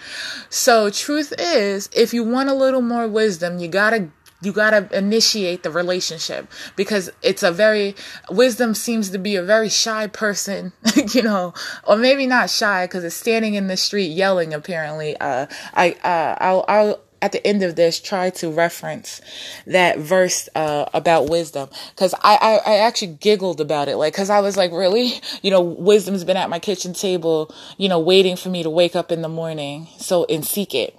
So 0.49 0.91
truth 0.91 1.33
is, 1.39 1.91
if 1.95 2.15
you 2.15 2.25
want 2.25 2.49
a 2.49 2.55
little 2.55 2.81
more 2.81 3.07
wisdom, 3.07 3.59
you 3.59 3.69
gotta 3.69 4.09
you 4.45 4.53
got 4.53 4.71
to 4.71 4.97
initiate 4.97 5.63
the 5.63 5.71
relationship 5.71 6.47
because 6.77 7.11
it's 7.23 7.43
a 7.43 7.51
very 7.51 7.95
wisdom 8.31 8.75
seems 8.75 9.11
to 9.11 9.19
be 9.19 9.37
a 9.37 9.43
very 9.43 9.69
shy 9.69 10.07
person 10.07 10.73
you 11.13 11.23
know 11.23 11.55
or 11.85 11.97
maybe 11.97 12.27
not 12.27 12.51
shy 12.51 12.87
because 12.87 13.05
it's 13.05 13.17
standing 13.17 13.55
in 13.55 13.69
the 13.69 13.77
street 13.77 14.09
yelling 14.09 14.53
apparently. 14.55 15.17
Uh 15.19 15.47
i 15.75 15.93
uh 16.05 16.37
i'll 16.41 16.65
i'll 16.69 17.01
at 17.25 17.33
the 17.33 17.45
end 17.47 17.63
of 17.63 17.75
this 17.75 18.01
try 18.01 18.29
to 18.29 18.51
reference 18.51 19.23
that 19.67 19.97
verse 19.99 20.47
uh, 20.55 20.85
about 20.93 21.31
wisdom. 21.31 21.71
Because 21.95 22.13
I, 22.23 22.37
I, 22.37 22.73
I 22.73 22.77
actually 22.81 23.15
giggled 23.15 23.63
about 23.63 23.89
it 23.89 23.97
like 23.97 24.13
because 24.13 24.29
i 24.29 24.41
was 24.41 24.59
like 24.59 24.73
really? 24.73 25.15
You 25.41 25.51
know 25.51 25.63
wisdom's 25.63 26.23
been 26.23 26.37
at 26.37 26.51
my 26.51 26.59
kitchen 26.59 26.93
table 26.93 27.55
you 27.79 27.89
know 27.89 27.99
waiting 27.99 28.37
for 28.37 28.51
me 28.51 28.63
to 28.63 28.69
wake 28.69 28.95
up 28.95 29.11
in 29.11 29.23
the 29.23 29.29
morning 29.29 29.89
so 29.99 30.27
and 30.27 30.45
seek 30.45 30.75
it. 30.75 30.95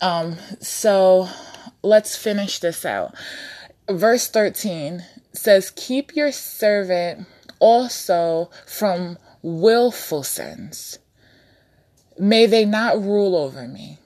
Um 0.00 0.36
so 0.60 1.28
let's 1.84 2.16
finish 2.16 2.58
this 2.58 2.84
out. 2.84 3.14
Verse 3.88 4.28
13 4.28 5.04
says, 5.32 5.72
Keep 5.76 6.16
your 6.16 6.32
servant 6.32 7.26
also 7.60 8.50
from 8.66 9.18
willful 9.42 10.22
sins. 10.22 10.98
May 12.18 12.46
they 12.46 12.64
not 12.64 13.00
rule 13.00 13.36
over 13.36 13.68
me. 13.68 13.98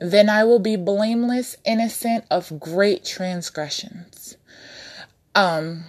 Then 0.00 0.28
I 0.28 0.44
will 0.44 0.58
be 0.58 0.76
blameless, 0.76 1.56
innocent 1.64 2.24
of 2.30 2.58
great 2.58 3.04
transgressions. 3.04 4.36
Um, 5.34 5.84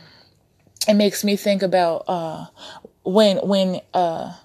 it 0.88 0.94
makes 0.94 1.24
me 1.24 1.36
think 1.36 1.64
about 1.64 2.04
uh, 2.08 2.46
when 3.04 3.38
when 3.38 3.82
uh, 3.94 4.36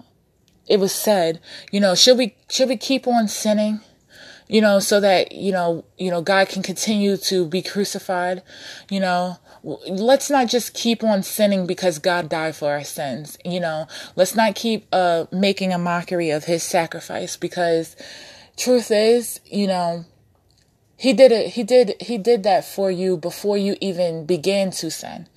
it 0.67 0.81
was 0.81 0.93
said, 0.93 1.41
you 1.71 1.81
know, 1.81 1.95
should 1.95 2.17
we 2.17 2.35
should 2.49 2.69
we 2.69 2.79
keep 2.79 3.07
on 3.07 3.29
sinning? 3.29 3.81
You 4.49 4.61
know, 4.61 4.79
so 4.79 5.01
that, 5.01 5.33
you 5.33 5.53
know, 5.53 5.85
you 5.97 6.11
know, 6.11 6.23
God 6.23 6.49
can 6.49 6.63
continue 6.63 7.17
to 7.19 7.47
be 7.47 7.63
crucified, 7.63 8.43
you 8.91 9.01
know, 9.01 9.37
let's 9.63 10.31
not 10.31 10.49
just 10.49 10.75
keep 10.75 11.05
on 11.05 11.23
sinning 11.23 11.67
because 11.67 11.99
God 11.99 12.29
died 12.29 12.57
for 12.57 12.71
our 12.71 12.85
sins, 12.85 13.39
you 13.45 13.61
know, 13.61 13.87
let's 14.17 14.35
not 14.35 14.55
keep, 14.55 14.87
uh, 14.93 15.27
making 15.31 15.73
a 15.73 15.79
mockery 15.79 16.31
of 16.31 16.45
his 16.45 16.63
sacrifice 16.63 17.37
because 17.37 17.95
truth 18.57 18.91
is, 18.91 19.41
you 19.45 19.67
know, 19.67 20.05
he 21.01 21.13
did 21.13 21.31
it. 21.31 21.51
He 21.51 21.63
did, 21.63 21.95
he 22.01 22.19
did 22.19 22.43
that 22.43 22.65
for 22.65 22.91
you 22.91 23.17
before 23.17 23.57
you 23.57 23.77
even 23.81 24.27
began 24.27 24.73
to 24.73 24.91
sin, 24.91 25.29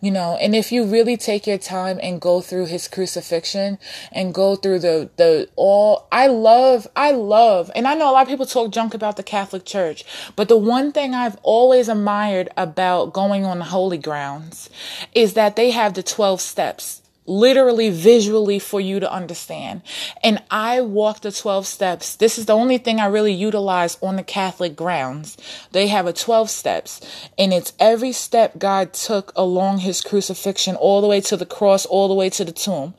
you 0.00 0.10
know, 0.10 0.36
and 0.40 0.56
if 0.56 0.72
you 0.72 0.84
really 0.84 1.16
take 1.16 1.46
your 1.46 1.56
time 1.56 2.00
and 2.02 2.20
go 2.20 2.40
through 2.40 2.66
his 2.66 2.88
crucifixion 2.88 3.78
and 4.10 4.34
go 4.34 4.56
through 4.56 4.80
the, 4.80 5.08
the 5.16 5.48
all, 5.54 6.08
I 6.10 6.26
love, 6.26 6.88
I 6.96 7.12
love, 7.12 7.70
and 7.76 7.86
I 7.86 7.94
know 7.94 8.10
a 8.10 8.12
lot 8.12 8.22
of 8.22 8.28
people 8.28 8.44
talk 8.44 8.72
junk 8.72 8.92
about 8.92 9.16
the 9.16 9.22
Catholic 9.22 9.64
Church, 9.64 10.04
but 10.34 10.48
the 10.48 10.56
one 10.56 10.90
thing 10.90 11.14
I've 11.14 11.38
always 11.44 11.88
admired 11.88 12.48
about 12.56 13.12
going 13.12 13.44
on 13.44 13.60
the 13.60 13.66
holy 13.66 13.98
grounds 13.98 14.68
is 15.14 15.34
that 15.34 15.54
they 15.54 15.70
have 15.70 15.94
the 15.94 16.02
12 16.02 16.40
steps 16.40 17.02
literally 17.26 17.90
visually 17.90 18.58
for 18.58 18.80
you 18.80 19.00
to 19.00 19.10
understand. 19.10 19.82
And 20.22 20.42
I 20.50 20.80
walk 20.80 21.20
the 21.20 21.32
12 21.32 21.66
steps. 21.66 22.16
This 22.16 22.38
is 22.38 22.46
the 22.46 22.52
only 22.52 22.78
thing 22.78 23.00
I 23.00 23.06
really 23.06 23.32
utilize 23.32 23.98
on 24.02 24.16
the 24.16 24.22
Catholic 24.22 24.76
grounds. 24.76 25.36
They 25.72 25.88
have 25.88 26.06
a 26.06 26.12
12 26.12 26.50
steps 26.50 27.00
and 27.38 27.52
it's 27.52 27.72
every 27.78 28.12
step 28.12 28.58
God 28.58 28.92
took 28.92 29.32
along 29.36 29.78
his 29.78 30.00
crucifixion 30.00 30.76
all 30.76 31.00
the 31.00 31.06
way 31.06 31.20
to 31.22 31.36
the 31.36 31.46
cross, 31.46 31.86
all 31.86 32.08
the 32.08 32.14
way 32.14 32.30
to 32.30 32.44
the 32.44 32.52
tomb. 32.52 32.94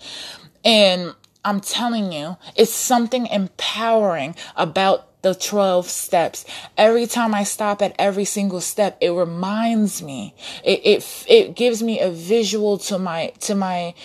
And 0.64 1.14
I'm 1.44 1.60
telling 1.60 2.12
you, 2.12 2.38
it's 2.56 2.74
something 2.74 3.28
empowering 3.28 4.36
about 4.56 5.15
the 5.26 5.34
12 5.34 5.90
steps. 5.90 6.46
Every 6.78 7.08
time 7.08 7.34
I 7.34 7.46
stop 7.46 7.82
at 7.82 7.96
every 7.98 8.26
single 8.26 8.62
step, 8.62 8.96
it 9.02 9.10
reminds 9.10 10.04
me, 10.04 10.36
it, 10.64 10.82
it, 10.86 11.26
it 11.28 11.56
gives 11.56 11.82
me 11.82 12.00
a 12.00 12.12
visual 12.12 12.78
to 12.90 13.00
my, 13.00 13.34
to 13.40 13.56
my, 13.56 13.96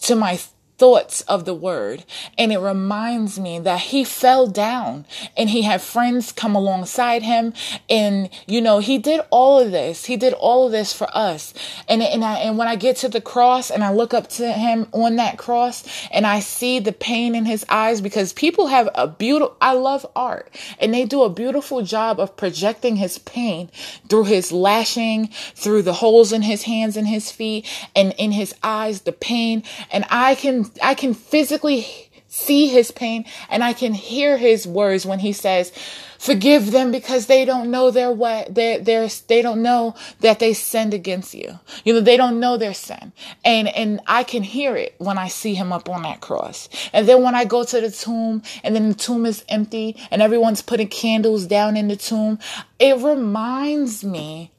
to 0.00 0.16
my 0.16 0.40
thoughts 0.82 1.20
of 1.28 1.44
the 1.44 1.54
word. 1.54 2.04
And 2.36 2.52
it 2.52 2.58
reminds 2.58 3.38
me 3.38 3.60
that 3.60 3.78
he 3.78 4.02
fell 4.02 4.48
down 4.48 5.06
and 5.36 5.48
he 5.48 5.62
had 5.62 5.80
friends 5.80 6.32
come 6.32 6.56
alongside 6.56 7.22
him. 7.22 7.54
And, 7.88 8.28
you 8.48 8.60
know, 8.60 8.80
he 8.80 8.98
did 8.98 9.20
all 9.30 9.60
of 9.60 9.70
this. 9.70 10.06
He 10.06 10.16
did 10.16 10.32
all 10.32 10.66
of 10.66 10.72
this 10.72 10.92
for 10.92 11.06
us. 11.16 11.54
And, 11.88 12.02
and, 12.02 12.24
I, 12.24 12.38
and 12.38 12.58
when 12.58 12.66
I 12.66 12.74
get 12.74 12.96
to 12.96 13.08
the 13.08 13.20
cross 13.20 13.70
and 13.70 13.84
I 13.84 13.92
look 13.92 14.12
up 14.12 14.28
to 14.30 14.52
him 14.52 14.88
on 14.90 15.14
that 15.16 15.38
cross 15.38 15.84
and 16.10 16.26
I 16.26 16.40
see 16.40 16.80
the 16.80 16.90
pain 16.90 17.36
in 17.36 17.44
his 17.44 17.64
eyes 17.68 18.00
because 18.00 18.32
people 18.32 18.66
have 18.66 18.88
a 18.96 19.06
beautiful, 19.06 19.56
I 19.60 19.74
love 19.74 20.04
art 20.16 20.52
and 20.80 20.92
they 20.92 21.04
do 21.04 21.22
a 21.22 21.30
beautiful 21.30 21.82
job 21.82 22.18
of 22.18 22.36
projecting 22.36 22.96
his 22.96 23.18
pain 23.18 23.70
through 24.08 24.24
his 24.24 24.50
lashing, 24.50 25.28
through 25.54 25.82
the 25.82 25.92
holes 25.92 26.32
in 26.32 26.42
his 26.42 26.64
hands 26.64 26.96
and 26.96 27.06
his 27.06 27.30
feet 27.30 27.68
and 27.94 28.16
in 28.18 28.32
his 28.32 28.52
eyes, 28.64 29.02
the 29.02 29.12
pain. 29.12 29.62
And 29.92 30.04
I 30.10 30.34
can 30.34 30.71
I 30.80 30.94
can 30.94 31.14
physically 31.14 31.86
see 32.32 32.66
his 32.68 32.90
pain 32.90 33.26
and 33.50 33.62
I 33.62 33.74
can 33.74 33.92
hear 33.92 34.38
his 34.38 34.66
words 34.66 35.04
when 35.04 35.18
he 35.18 35.34
says, 35.34 35.70
forgive 36.18 36.70
them 36.70 36.90
because 36.90 37.26
they 37.26 37.44
don't 37.44 37.70
know 37.70 37.90
their 37.90 38.10
way, 38.10 38.46
they 38.48 38.78
they 38.78 39.10
they 39.26 39.42
don't 39.42 39.62
know 39.62 39.94
that 40.20 40.38
they 40.38 40.54
sinned 40.54 40.94
against 40.94 41.34
you. 41.34 41.58
You 41.84 41.92
know, 41.92 42.00
they 42.00 42.16
don't 42.16 42.40
know 42.40 42.56
their 42.56 42.72
sin. 42.72 43.12
And, 43.44 43.68
and 43.68 44.00
I 44.06 44.24
can 44.24 44.42
hear 44.42 44.76
it 44.76 44.94
when 44.98 45.18
I 45.18 45.28
see 45.28 45.54
him 45.54 45.72
up 45.72 45.90
on 45.90 46.02
that 46.02 46.20
cross. 46.20 46.70
And 46.92 47.06
then 47.06 47.22
when 47.22 47.34
I 47.34 47.44
go 47.44 47.64
to 47.64 47.80
the 47.80 47.90
tomb 47.90 48.42
and 48.64 48.74
then 48.74 48.88
the 48.88 48.94
tomb 48.94 49.26
is 49.26 49.44
empty 49.48 49.96
and 50.10 50.22
everyone's 50.22 50.62
putting 50.62 50.88
candles 50.88 51.46
down 51.46 51.76
in 51.76 51.88
the 51.88 51.96
tomb, 51.96 52.38
it 52.78 52.96
reminds 52.98 54.04
me 54.04 54.51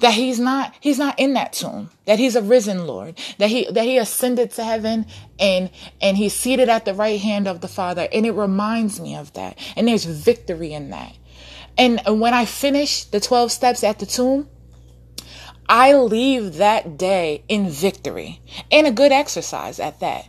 that 0.00 0.14
he's 0.14 0.38
not 0.38 0.74
he's 0.80 0.98
not 0.98 1.18
in 1.18 1.34
that 1.34 1.52
tomb 1.52 1.90
that 2.04 2.18
he's 2.18 2.36
a 2.36 2.42
risen 2.42 2.86
lord 2.86 3.18
that 3.38 3.48
he 3.48 3.70
that 3.70 3.84
he 3.84 3.98
ascended 3.98 4.50
to 4.50 4.64
heaven 4.64 5.06
and 5.38 5.70
and 6.00 6.16
he's 6.16 6.34
seated 6.34 6.68
at 6.68 6.84
the 6.84 6.94
right 6.94 7.20
hand 7.20 7.46
of 7.46 7.60
the 7.60 7.68
father 7.68 8.08
and 8.12 8.26
it 8.26 8.32
reminds 8.32 9.00
me 9.00 9.16
of 9.16 9.32
that 9.34 9.58
and 9.76 9.88
there's 9.88 10.04
victory 10.04 10.72
in 10.72 10.90
that 10.90 11.14
and 11.78 12.00
when 12.06 12.34
i 12.34 12.44
finish 12.44 13.04
the 13.04 13.20
12 13.20 13.50
steps 13.52 13.84
at 13.84 13.98
the 13.98 14.06
tomb 14.06 14.48
I 15.68 15.94
leave 15.94 16.54
that 16.56 16.96
day 16.96 17.42
in 17.48 17.68
victory 17.68 18.40
and 18.70 18.86
a 18.86 18.92
good 18.92 19.12
exercise 19.12 19.80
at 19.80 20.00
that. 20.00 20.28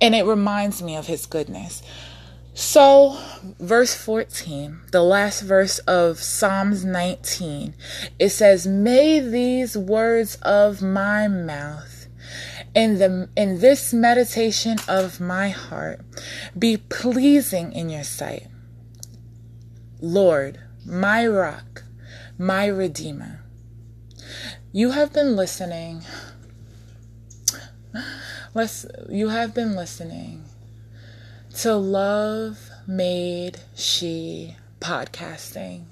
And 0.00 0.14
it 0.14 0.24
reminds 0.24 0.82
me 0.82 0.96
of 0.96 1.06
his 1.06 1.26
goodness. 1.26 1.82
So, 2.52 3.16
verse 3.58 3.94
14, 3.94 4.80
the 4.90 5.02
last 5.02 5.42
verse 5.42 5.78
of 5.80 6.18
Psalms 6.18 6.84
19, 6.84 7.74
it 8.18 8.30
says, 8.30 8.66
May 8.66 9.20
these 9.20 9.76
words 9.76 10.36
of 10.42 10.82
my 10.82 11.28
mouth 11.28 12.00
in 12.74 12.98
the 12.98 13.28
in 13.36 13.58
this 13.60 13.92
meditation 13.92 14.78
of 14.86 15.20
my 15.20 15.48
heart 15.48 16.00
be 16.56 16.76
pleasing 16.76 17.72
in 17.72 17.88
your 17.88 18.04
sight. 18.04 18.46
Lord, 20.00 20.60
my 20.84 21.26
rock, 21.26 21.84
my 22.38 22.66
redeemer. 22.66 23.44
You 24.72 24.92
have 24.92 25.12
been 25.12 25.34
listening. 25.36 26.02
Let's 28.54 28.86
you 29.08 29.28
have 29.28 29.54
been 29.54 29.74
listening 29.74 30.39
to 31.60 31.74
Love 31.74 32.70
Made 32.86 33.60
She 33.74 34.56
podcasting. 34.80 35.82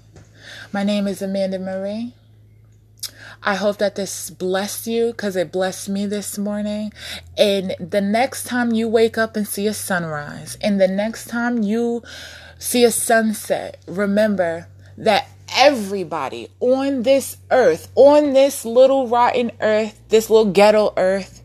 My 0.72 0.82
name 0.82 1.06
is 1.06 1.20
Amanda 1.20 1.58
Marie. 1.58 2.14
I 3.42 3.54
hope 3.56 3.76
that 3.76 3.94
this 3.94 4.30
blessed 4.30 4.86
you 4.86 5.08
because 5.08 5.36
it 5.36 5.52
blessed 5.52 5.90
me 5.90 6.06
this 6.06 6.38
morning. 6.38 6.94
And 7.36 7.76
the 7.78 8.00
next 8.00 8.44
time 8.44 8.72
you 8.72 8.88
wake 8.88 9.18
up 9.18 9.36
and 9.36 9.46
see 9.46 9.66
a 9.66 9.74
sunrise, 9.74 10.56
and 10.62 10.80
the 10.80 10.88
next 10.88 11.28
time 11.28 11.62
you 11.62 12.02
see 12.58 12.82
a 12.82 12.90
sunset, 12.90 13.76
remember 13.86 14.68
that 14.96 15.28
everybody 15.54 16.48
on 16.60 17.02
this 17.02 17.36
earth, 17.50 17.92
on 17.94 18.32
this 18.32 18.64
little 18.64 19.06
rotten 19.06 19.52
earth, 19.60 20.00
this 20.08 20.30
little 20.30 20.50
ghetto 20.50 20.94
earth, 20.96 21.42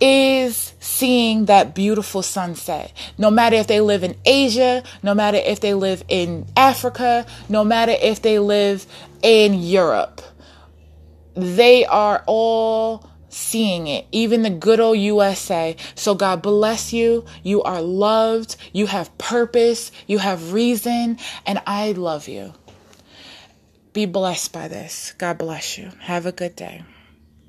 is 0.00 0.74
seeing 0.80 1.46
that 1.46 1.74
beautiful 1.74 2.22
sunset. 2.22 2.92
No 3.18 3.30
matter 3.30 3.56
if 3.56 3.66
they 3.66 3.80
live 3.80 4.02
in 4.02 4.16
Asia, 4.24 4.82
no 5.02 5.14
matter 5.14 5.38
if 5.38 5.60
they 5.60 5.74
live 5.74 6.02
in 6.08 6.46
Africa, 6.56 7.26
no 7.48 7.64
matter 7.64 7.92
if 7.92 8.22
they 8.22 8.38
live 8.38 8.86
in 9.22 9.54
Europe, 9.54 10.22
they 11.34 11.84
are 11.84 12.22
all 12.26 13.08
seeing 13.28 13.86
it, 13.86 14.06
even 14.12 14.42
the 14.42 14.50
good 14.50 14.80
old 14.80 14.98
USA. 14.98 15.76
So 15.94 16.14
God 16.14 16.42
bless 16.42 16.92
you. 16.92 17.24
You 17.42 17.62
are 17.62 17.80
loved. 17.80 18.56
You 18.72 18.86
have 18.86 19.16
purpose. 19.18 19.92
You 20.06 20.18
have 20.18 20.52
reason. 20.52 21.18
And 21.46 21.62
I 21.66 21.92
love 21.92 22.28
you. 22.28 22.54
Be 23.92 24.06
blessed 24.06 24.52
by 24.52 24.68
this. 24.68 25.14
God 25.18 25.38
bless 25.38 25.78
you. 25.78 25.90
Have 26.00 26.26
a 26.26 26.32
good 26.32 26.56
day. 26.56 26.84